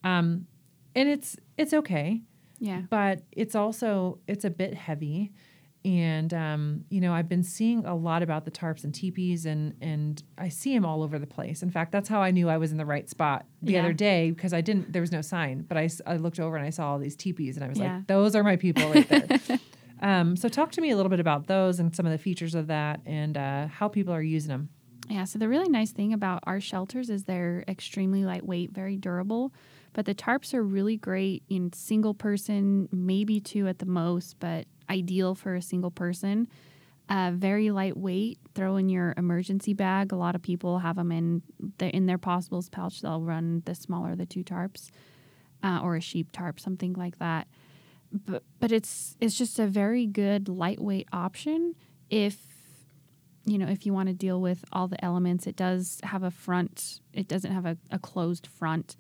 [0.04, 0.48] Um,
[0.96, 2.22] and it's it's okay
[2.60, 2.82] Yeah.
[2.90, 5.32] but it's also it's a bit heavy
[5.86, 9.76] and um, you know i've been seeing a lot about the tarps and teepees and
[9.82, 12.58] and i see them all over the place in fact that's how i knew i
[12.58, 13.80] was in the right spot the Yeah.
[13.80, 16.66] other day because i didn't there was no sign but I, I looked over and
[16.66, 17.98] i saw all these teepees and i was Yeah.
[17.98, 19.28] like those are my people right there
[20.02, 22.56] um, so talk to me a little bit about those and some of the features
[22.56, 24.70] of that and uh, how people are using them
[25.10, 29.52] Yeah, so the really nice thing about our shelters is they're extremely lightweight, very durable.
[29.94, 34.68] But the tarps are really great in single person, maybe two at the most, but
[34.90, 36.48] ideal for a single person.
[37.10, 38.38] Uh, very lightweight.
[38.54, 40.12] Throw in your emergency bag.
[40.12, 41.42] A lot of people have them in
[41.80, 43.02] the, in their possibles pouch.
[43.02, 44.92] They'll run the smaller the two tarps,
[45.64, 47.48] uh, or a sheep tarp, something like that.
[48.12, 51.76] But but it's it's just a very good lightweight option
[52.10, 52.50] if
[53.46, 56.30] you know, if you want to deal with all the elements, it does have a
[56.30, 57.00] front.
[57.14, 58.96] It doesn't have a, a closed front.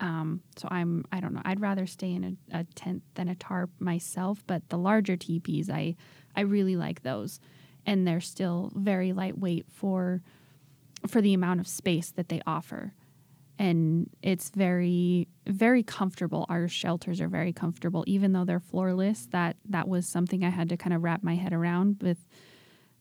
[0.00, 1.42] Um, so I'm, I don't know.
[1.44, 4.42] I'd rather stay in a, a tent than a tarp myself.
[4.46, 5.94] But the larger teepees, I,
[6.34, 7.38] I really like those,
[7.86, 10.22] and they're still very lightweight for,
[11.06, 12.94] for the amount of space that they offer,
[13.58, 16.46] and it's very, very comfortable.
[16.48, 19.28] Our shelters are very comfortable, even though they're floorless.
[19.30, 22.18] That that was something I had to kind of wrap my head around with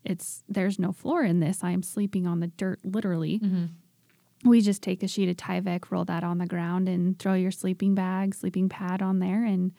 [0.03, 1.63] it's there's no floor in this.
[1.63, 3.39] I am sleeping on the dirt literally.
[3.39, 4.49] Mm-hmm.
[4.49, 7.51] We just take a sheet of Tyvek, roll that on the ground, and throw your
[7.51, 9.71] sleeping bag, sleeping pad on there, and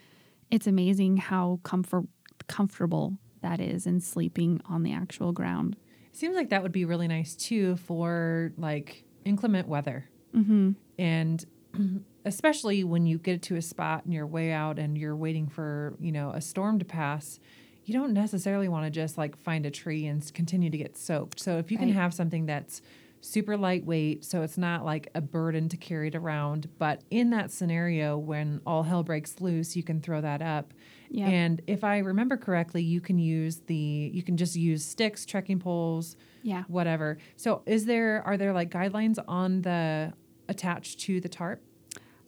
[0.51, 2.07] it's amazing how comfort
[2.47, 5.77] comfortable that is in sleeping on the actual ground.
[6.13, 10.73] seems like that would be really nice too for like inclement weather Mm-hmm.
[10.99, 11.45] and
[12.25, 15.95] especially when you get to a spot and you're way out and you're waiting for
[16.01, 17.39] you know a storm to pass
[17.85, 21.39] you don't necessarily want to just like find a tree and continue to get soaked
[21.41, 22.81] so if you can have something that's
[23.21, 27.51] super lightweight so it's not like a burden to carry it around but in that
[27.51, 30.73] scenario when all hell breaks loose you can throw that up
[31.11, 31.27] Yeah.
[31.29, 35.59] and if i remember correctly you can use the you can just use sticks trekking
[35.59, 36.65] poles Yeah.
[36.69, 40.13] whatever so is there are there like guidelines on the
[40.49, 41.61] attached to the tarp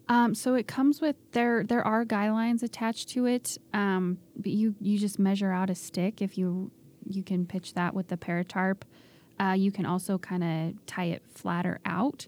[0.08, 1.64] Um, so it comes with there.
[1.64, 3.58] There are guidelines attached to it.
[3.72, 6.70] Um, but you you just measure out a stick if you
[7.08, 8.82] you can pitch that with the paratarp.
[9.40, 12.26] Uh, you can also kind of tie it flatter out.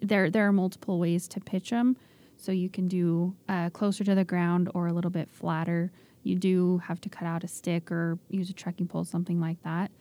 [0.00, 1.96] There there are multiple ways to pitch them.
[2.36, 5.92] So you can do uh, closer to the ground or a little bit flatter.
[6.24, 9.62] You do have to cut out a stick or use a trekking pole, something like
[9.62, 9.92] that.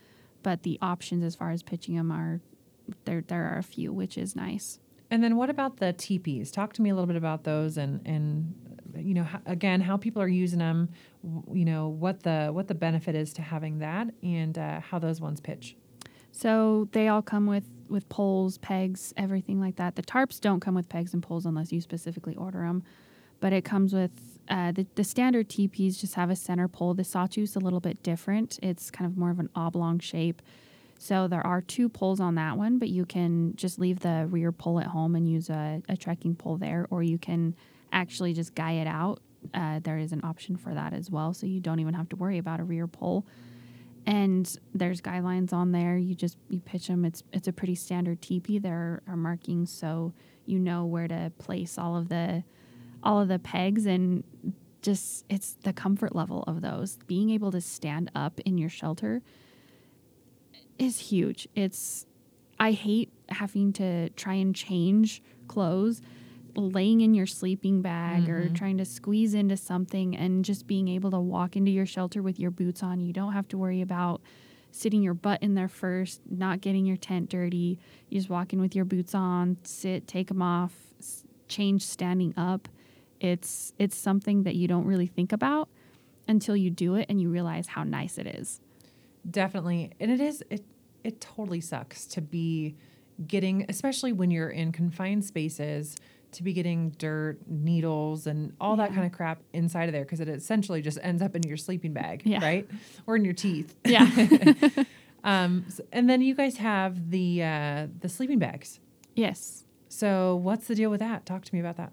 [0.42, 2.42] But the options as far as pitching them are
[3.06, 3.22] there.
[3.28, 4.80] There are a few, which is nice.
[5.12, 6.52] And then what about the teepees?
[6.52, 8.56] Talk to me a little bit about those and and
[8.96, 10.90] you know again how people are using them.
[11.54, 15.20] You know what the what the benefit is to having that and uh, how those
[15.20, 15.76] ones pitch.
[16.32, 19.98] So they all come with with poles, pegs, everything like that.
[19.98, 22.84] The tarps don't come with pegs and poles unless you specifically order them,
[23.42, 24.12] but it comes with
[24.48, 26.00] uh, the the standard teepees.
[26.00, 26.94] Just have a center pole.
[26.94, 28.60] The sawtooth's a little bit different.
[28.64, 30.42] It's kind of more of an oblong shape.
[31.02, 34.52] So there are two poles on that one, but you can just leave the rear
[34.52, 37.56] pole at home and use a, a trekking pole there, or you can
[37.92, 39.20] actually just guy it out.
[39.52, 42.16] Uh, there is an option for that as well, so you don't even have to
[42.16, 43.26] worry about a rear pole.
[44.06, 45.98] And there's guidelines on there.
[45.98, 47.04] You just you pitch them.
[47.04, 48.60] It's it's a pretty standard teepee.
[48.60, 50.14] There are markings, so
[50.46, 52.44] you know where to place all of the
[53.02, 54.24] all of the pegs and
[54.84, 57.00] just it's the comfort level of those.
[57.08, 59.24] Being able to stand up in your shelter
[60.78, 61.48] is huge.
[61.56, 62.06] It's
[62.60, 66.02] I hate having to try and change clothes,
[66.56, 68.54] laying in your sleeping bag or mm-hmm.
[68.54, 72.40] trying to squeeze into something and just being able to walk into your shelter with
[72.40, 73.00] your boots on.
[73.00, 74.22] You don't have to worry about
[74.72, 77.80] sitting your butt in there first, not getting your tent dirty.
[78.10, 80.74] You just walk in with your boots on, sit, take them off,
[81.48, 82.68] change standing up.
[83.20, 85.70] It's it's something that you don't really think about
[86.28, 88.62] until you do it and you realize how nice it is.
[89.30, 89.92] Definitely.
[90.00, 90.64] And it is it
[91.04, 92.76] it totally sucks to be
[93.28, 95.96] getting especially when you're in confined spaces
[96.32, 100.22] to be getting dirt, needles and all that kind of crap inside of there because
[100.22, 102.40] it essentially just ends up in your sleeping bag, Yeah.
[102.42, 102.70] right?
[103.06, 103.76] Or in your teeth.
[103.86, 104.10] Yeah.
[105.24, 108.80] Um and then you guys have the uh the sleeping bags.
[109.16, 109.66] yes.
[109.88, 111.26] So what's the deal with that?
[111.28, 111.92] Talk to me about that.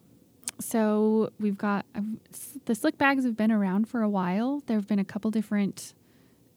[0.61, 2.20] So we've got um,
[2.64, 4.62] the slick bags have been around for a while.
[4.66, 5.95] There have been a couple different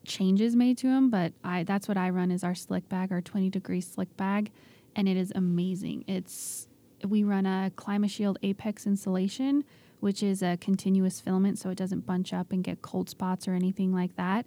[0.05, 3.21] changes made to them, but I that's what I run is our slick bag, our
[3.21, 4.51] 20 degree slick bag,
[4.95, 6.03] and it is amazing.
[6.07, 6.67] It's
[7.07, 9.63] we run a ClimaShield Apex insulation,
[9.99, 13.53] which is a continuous filament, so it doesn't bunch up and get cold spots or
[13.53, 14.45] anything like that.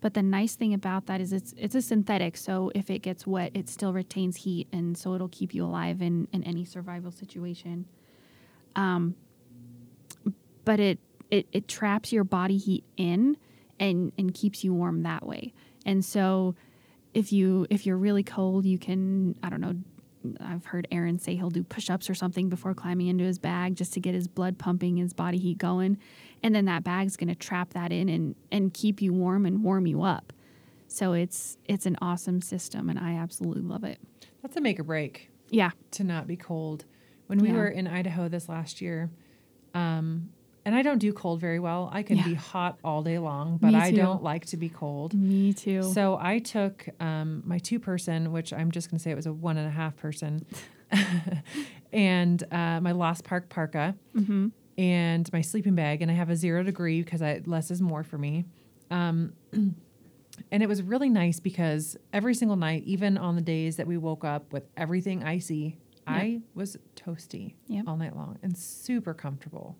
[0.00, 3.26] But the nice thing about that is it's it's a synthetic, so if it gets
[3.26, 7.10] wet, it still retains heat, and so it'll keep you alive in, in any survival
[7.10, 7.86] situation.
[8.76, 9.16] Um,
[10.64, 10.98] but it,
[11.30, 13.36] it it traps your body heat in
[13.80, 15.52] and and keeps you warm that way.
[15.86, 16.54] And so
[17.14, 19.74] if you if you're really cold, you can I don't know.
[20.40, 23.92] I've heard Aaron say he'll do push-ups or something before climbing into his bag just
[23.94, 25.96] to get his blood pumping, his body heat going,
[26.42, 29.62] and then that bag's going to trap that in and and keep you warm and
[29.62, 30.32] warm you up.
[30.88, 33.98] So it's it's an awesome system, and I absolutely love it.
[34.42, 35.30] That's a make or break.
[35.50, 36.84] Yeah, to not be cold.
[37.28, 37.54] When we Yeah.
[37.56, 39.10] were in Idaho this last year,
[39.74, 40.30] um,
[40.68, 41.88] and I don't do cold very well.
[41.90, 42.24] I can Yeah.
[42.24, 45.14] be hot all day long, but I don't like to be cold.
[45.14, 45.80] me too.
[45.94, 49.24] So I took um, my two person, which I'm just going to say it was
[49.24, 50.44] a one and a half person,
[51.92, 56.36] and uh, my Lost Park parka hmm and my sleeping bag, and I have a
[56.36, 58.44] zero degree because I, less is more for me.
[58.92, 59.74] Um, and
[60.52, 64.24] it was really nice because every single night, even on the days that we woke
[64.24, 67.84] up with everything icy, I was toasty Yep.
[67.88, 69.76] all night long and super comfortable.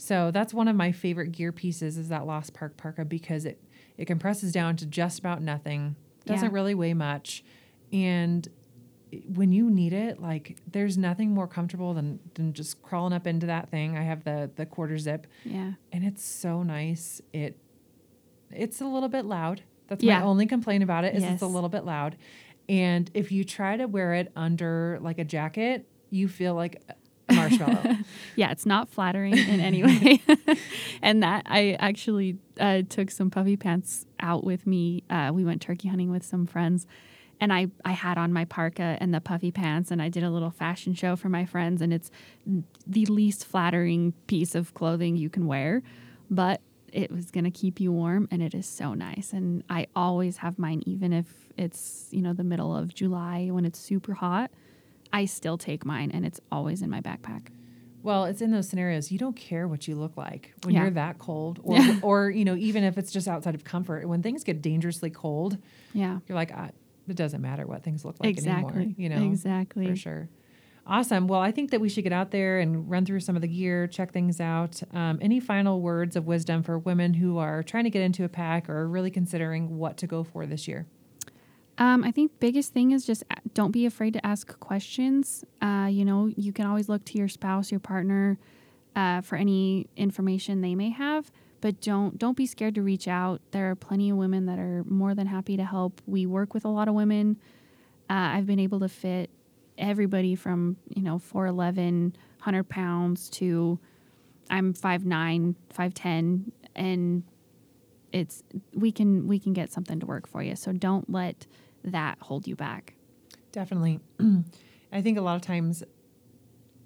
[0.00, 3.62] So that's one of my favorite gear pieces is that Lost Park parka because it
[3.98, 5.94] it compresses down to just about nothing,
[6.24, 6.54] doesn't Yeah.
[6.54, 7.44] really weigh much,
[7.92, 8.48] and
[9.34, 13.44] when you need it, like there's nothing more comfortable than than just crawling up into
[13.46, 13.98] that thing.
[13.98, 15.72] I have the the quarter zip, yeah.
[15.92, 17.20] and it's so nice.
[17.34, 17.58] It
[18.50, 19.62] it's a little bit loud.
[19.88, 20.20] That's Yeah.
[20.20, 22.16] my only complaint about it is it's a little bit loud.
[22.70, 26.80] And if you try to wear it under like a jacket, you feel like
[27.32, 27.96] marshmallow.
[28.36, 30.22] yeah, it's not flattering in any way.
[31.02, 35.04] and that I actually uh, took some puffy pants out with me.
[35.10, 36.86] Uh, we went turkey hunting with some friends,
[37.40, 40.30] and I I had on my parka and the puffy pants, and I did a
[40.30, 41.82] little fashion show for my friends.
[41.82, 42.10] And it's
[42.86, 45.82] the least flattering piece of clothing you can wear,
[46.30, 46.60] but
[46.92, 50.38] it was going to keep you warm and it is so nice and i always
[50.38, 51.26] have mine even if
[51.56, 54.50] it's you know the middle of july when it's super hot
[55.12, 57.48] i still take mine and it's always in my backpack
[58.02, 60.82] well, it's in those scenarios you don't care what you look like when Yeah.
[60.84, 64.08] you're that cold, or or you know even if it's just outside of comfort.
[64.08, 65.58] When things get dangerously cold,
[65.92, 68.94] yeah you're like, it doesn't matter what things look like exactly anymore.
[68.96, 70.28] You know, exactly for sure.
[70.86, 71.28] Awesome.
[71.28, 73.48] Well, I think that we should get out there and run through some of the
[73.48, 74.82] gear, check things out.
[74.94, 78.30] Um, any final words of wisdom for women who are trying to get into a
[78.30, 80.86] pack or really considering what to go for this year?
[81.80, 83.24] Um, I think biggest thing is just
[83.54, 85.44] don't be afraid to ask questions.
[85.62, 88.38] Uh, you know, you can always look to your spouse, your partner,
[88.94, 93.40] uh, for any information they may have, but don't don't be scared to reach out.
[93.52, 96.02] There are plenty of women that are more than happy to help.
[96.06, 97.38] We work with a lot of women.
[98.10, 99.30] Uh, I've been able to fit
[99.78, 103.78] everybody from you know 4'11", 100 pounds to
[104.50, 107.22] I'm 5'9", 5'10", and
[108.12, 108.42] it's
[108.74, 110.56] we can we can get something to work for you.
[110.56, 111.46] So don't let
[111.84, 112.94] that hold you back.
[113.52, 114.00] Definitely.
[114.92, 115.82] I think a lot of times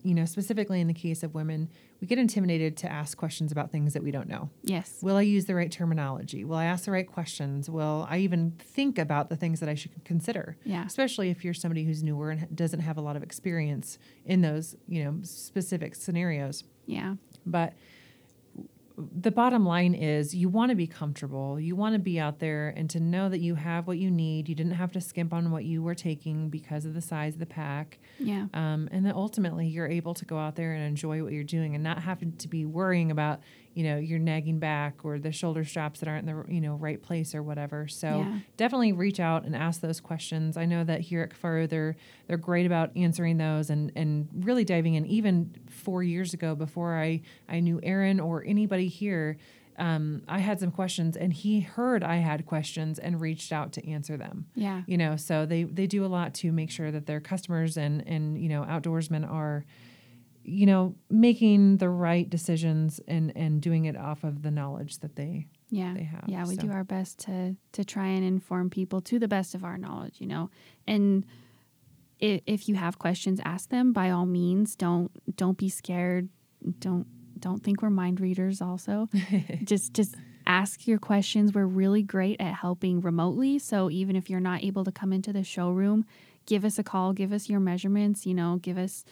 [0.05, 1.71] you know, specifically in the case of women,
[2.01, 4.51] we get intimidated to ask questions about things that we don't know.
[4.63, 4.99] Yes.
[5.01, 6.45] Will I use the right terminology?
[6.45, 7.71] Will I ask the right questions?
[7.71, 10.59] Will I even think about the things that I should consider?
[10.63, 10.85] Yeah.
[10.85, 14.77] Especially if you're somebody who's newer and doesn't have a lot of experience in those,
[14.87, 16.65] you know, specific scenarios.
[16.85, 17.15] Yeah.
[17.47, 17.73] But
[18.97, 21.59] the bottom line is you want to be comfortable.
[21.59, 24.49] You want to be out there and to know that you have what you need.
[24.49, 27.41] You didn't have to skimp on what you were taking because of the size of
[27.41, 27.99] the pack.
[28.21, 28.47] Yeah.
[28.55, 31.75] Um, and that ultimately you're able to go out there and enjoy what you're doing
[31.75, 33.41] and not having to be worrying about,
[33.75, 36.75] you know, your nagging back or the shoulder straps that aren't in the, you know,
[36.77, 37.89] right place or whatever.
[37.89, 38.39] So Yeah.
[38.57, 40.57] definitely reach out and ask those questions.
[40.57, 41.97] I know that here at Kifaru, they're,
[42.29, 45.05] they're great about answering those and, and really diving in.
[45.07, 49.39] Even four years ago, before I, I knew Aaron or anybody here,
[49.77, 53.85] um, I had some questions and he heard I had questions and reached out to
[53.91, 54.83] answer them Yeah.
[54.87, 58.07] you know so they they do a lot to make sure that their customers and
[58.07, 59.65] and you know outdoorsmen are
[60.45, 65.17] you know making the right decisions and and doing it off of the knowledge that
[65.17, 65.95] they Yeah.
[65.95, 66.63] they have, Yeah, we so.
[66.63, 70.21] do our best to to try and inform people to the best of our knowledge,
[70.21, 70.51] you know.
[70.87, 71.25] And
[72.21, 74.77] if, if you have questions, ask them by all means.
[74.77, 76.29] Don't don't be scared.
[76.79, 77.07] Don't
[77.39, 79.09] don't think we're mind readers also.
[79.65, 80.15] just just
[80.47, 81.53] ask your questions.
[81.55, 83.59] We're really great at helping remotely.
[83.59, 86.05] So even if you're not able to come into the showroom,
[86.47, 89.05] give us a call, give us your measurements, you know, give us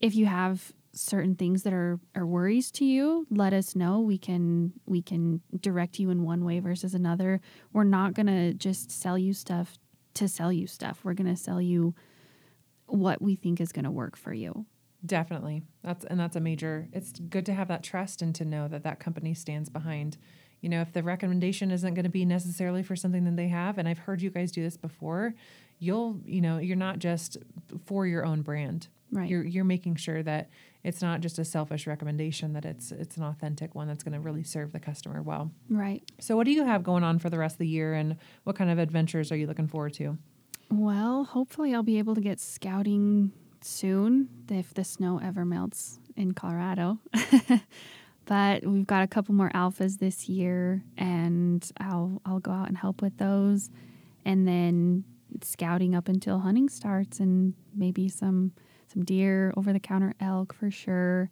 [0.00, 4.00] if you have certain things that are, are worries to you, let us know.
[4.00, 7.40] We can we can direct you in one way versus another.
[7.72, 9.78] We're not gonna just sell you stuff
[10.14, 11.00] to sell you stuff.
[11.04, 11.94] We're gonna sell you
[12.86, 14.66] what we think is gonna work for you.
[15.04, 18.66] definitely that's and that's a major it's good to have that trust and to know
[18.66, 20.16] that that company stands behind
[20.62, 23.78] you know if the recommendation isn't going to be necessarily for something that they have
[23.78, 25.34] and i've heard you guys do this before
[25.78, 27.36] you'll you know you're not just
[27.84, 29.30] for your own brand Right.
[29.30, 30.50] you're you're making sure that
[30.82, 34.20] it's not just a selfish recommendation that it's it's an authentic one that's going to
[34.20, 36.02] really serve the customer well right.
[36.18, 38.56] so what do you have going on for the rest of the year and what
[38.56, 40.18] kind of adventures are you looking forward to
[40.70, 46.32] Well, hopefully I'll be able to get scouting soon if the snow ever melts in
[46.32, 46.98] Colorado.
[48.26, 52.76] but we've got a couple more alphas this year and I'll I'll go out and
[52.76, 53.70] help with those
[54.24, 55.04] and then
[55.44, 58.52] scouting up until hunting starts and maybe some
[58.92, 61.28] some deer, over the counter elk for sure.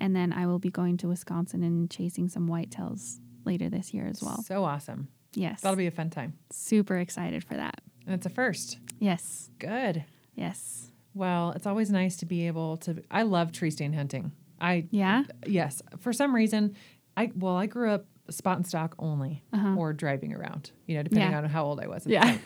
[0.00, 4.06] And then I will be going to Wisconsin and chasing some whitetails later this year
[4.06, 4.42] as well.
[4.42, 5.60] so awesome Yes.
[5.62, 7.80] that'll be a fun time super excited for that.
[8.06, 9.50] and it's a first Yes.
[9.58, 10.04] good
[10.34, 10.92] Yes.
[11.14, 13.02] Well, it's always nice to be able to.
[13.10, 14.30] I love tree stand hunting.
[14.60, 15.24] I Yeah.
[15.46, 16.76] yes, for some reason,
[17.16, 19.74] I well, I grew up spot and stock only, Uh-huh.
[19.76, 20.70] or driving around.
[20.86, 21.38] You know, depending Yeah.
[21.38, 22.06] on how old I was.
[22.06, 22.20] At Yeah.
[22.24, 22.40] The time.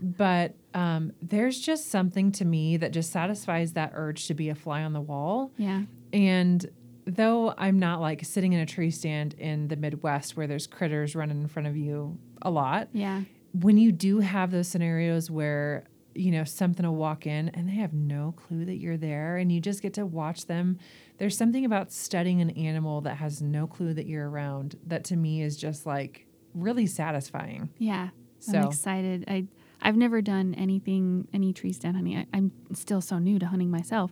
[0.00, 4.54] But um, there's just something to me that just satisfies that urge to be a
[4.54, 5.50] fly on the wall.
[5.56, 5.82] Yeah.
[6.12, 6.64] And
[7.04, 11.16] though I'm not like sitting in a tree stand in the Midwest where there's critters
[11.16, 13.22] running in front of you a lot, Yeah.
[13.54, 15.84] when you do have those scenarios where
[16.18, 19.50] you know something will walk in and they have no clue that you're there and
[19.52, 20.78] you just get to watch them
[21.18, 25.16] there's something about studying an animal that has no clue that you're around that to
[25.16, 28.08] me is just like really satisfying Yeah.
[28.40, 29.24] So- I'm excited.
[29.28, 29.46] I
[29.80, 32.16] I've never done anything any tree stand hunting.
[32.18, 34.10] I, I'm still so new to hunting myself,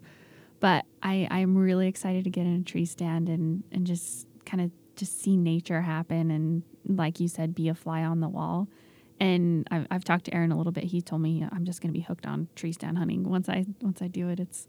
[0.61, 4.61] but I I'm really excited to get in a tree stand and and just kind
[4.63, 8.69] of just see nature happen and like you said, be a fly on the wall.
[9.19, 10.85] And I've, I've talked to Aaron a little bit.
[10.85, 13.67] He told me I'm just going to be hooked on tree stand hunting once I
[13.81, 14.41] once I do it.
[14.41, 14.69] It's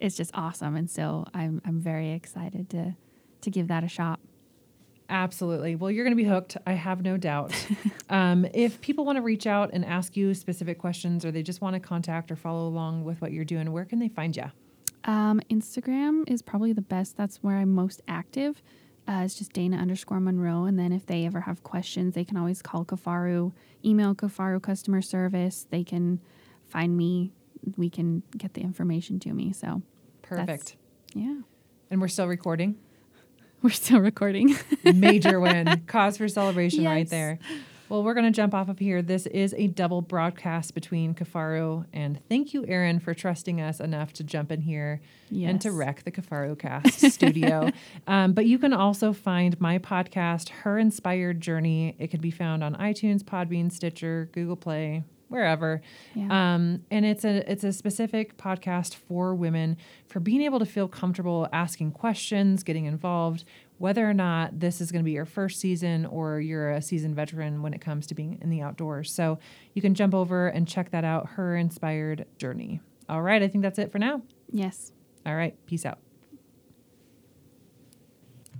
[0.00, 2.96] it's just awesome, and so I'm I'm very excited to
[3.42, 4.20] to give that a shot.
[5.08, 5.76] Absolutely.
[5.76, 6.56] Well, you're going to be hooked.
[6.66, 7.54] I have no doubt.
[8.10, 11.60] um, if people want to reach out and ask you specific questions or they just
[11.60, 14.50] want to contact or follow along with what you're doing, where can they find you?
[15.04, 17.16] Um, Instagram is probably the best.
[17.16, 18.62] That's where I'm most active.
[19.06, 20.64] Uh, it's just Dana underscore Monroe.
[20.64, 23.52] And then if they ever have questions, they can always call Kifaru,
[23.84, 25.66] email Kifaru customer service.
[25.70, 26.20] They can
[26.68, 27.32] find me.
[27.76, 29.52] We can get the information to me.
[29.52, 29.82] So,
[30.22, 30.76] Perfect.
[31.14, 31.40] yeah,
[31.90, 32.76] And we're still recording.
[33.62, 34.56] we're still recording.
[34.84, 35.82] Major win.
[35.86, 37.38] Cause for celebration right there.
[37.88, 39.02] Well, we're going to jump off of here.
[39.02, 44.12] This is a double broadcast between Kifaru and thank you, Aaron, for trusting us enough
[44.14, 47.70] to jump in here and to wreck the Kifaru Cast studio.
[48.06, 51.94] Um, but you can also find my podcast, Her Inspired Journey.
[51.98, 55.82] It can be found on iTunes, Podbean, Stitcher, Google Play, wherever.
[56.14, 56.54] Yeah.
[56.54, 59.76] Um, and it's a it's a specific podcast for women
[60.06, 63.44] for being able to feel comfortable asking questions, getting involved,
[63.78, 67.16] whether or not this is going to be your first season or you're a seasoned
[67.16, 69.12] veteran when it comes to being in the outdoors.
[69.12, 69.38] So
[69.74, 71.30] you can jump over and check that out.
[71.30, 72.80] Her inspired journey.
[73.08, 74.22] All right, I think that's it for now.
[74.50, 74.92] yes.
[75.26, 75.98] All right, peace out.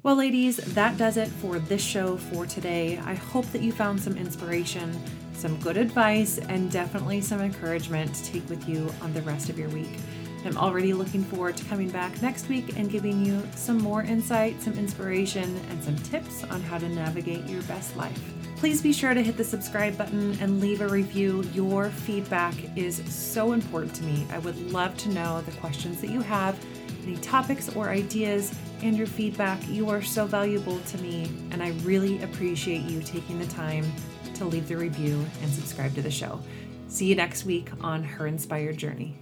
[0.03, 2.99] Well, ladies, that does it for this show for today.
[3.05, 4.95] I hope that you found some inspiration,
[5.33, 9.59] some good advice, and definitely some encouragement to take with you on the rest of
[9.59, 9.99] your week.
[10.45, 14.61] I'm already looking forward to coming back next week and giving you some more insight,
[14.61, 18.21] some inspiration, and some tips on how to navigate your best life.
[18.57, 21.43] Please be sure to hit the subscribe button and leave a review.
[21.53, 24.27] Your feedback is so important to me.
[24.31, 26.59] I would love to know the questions that you have,
[27.07, 29.67] any topics or ideas, and your feedback.
[29.69, 33.91] You are so valuable to me, and I really appreciate you taking the time
[34.35, 36.41] to leave the review and subscribe to the show.
[36.89, 39.15] See you next week on Her Inspired Journey.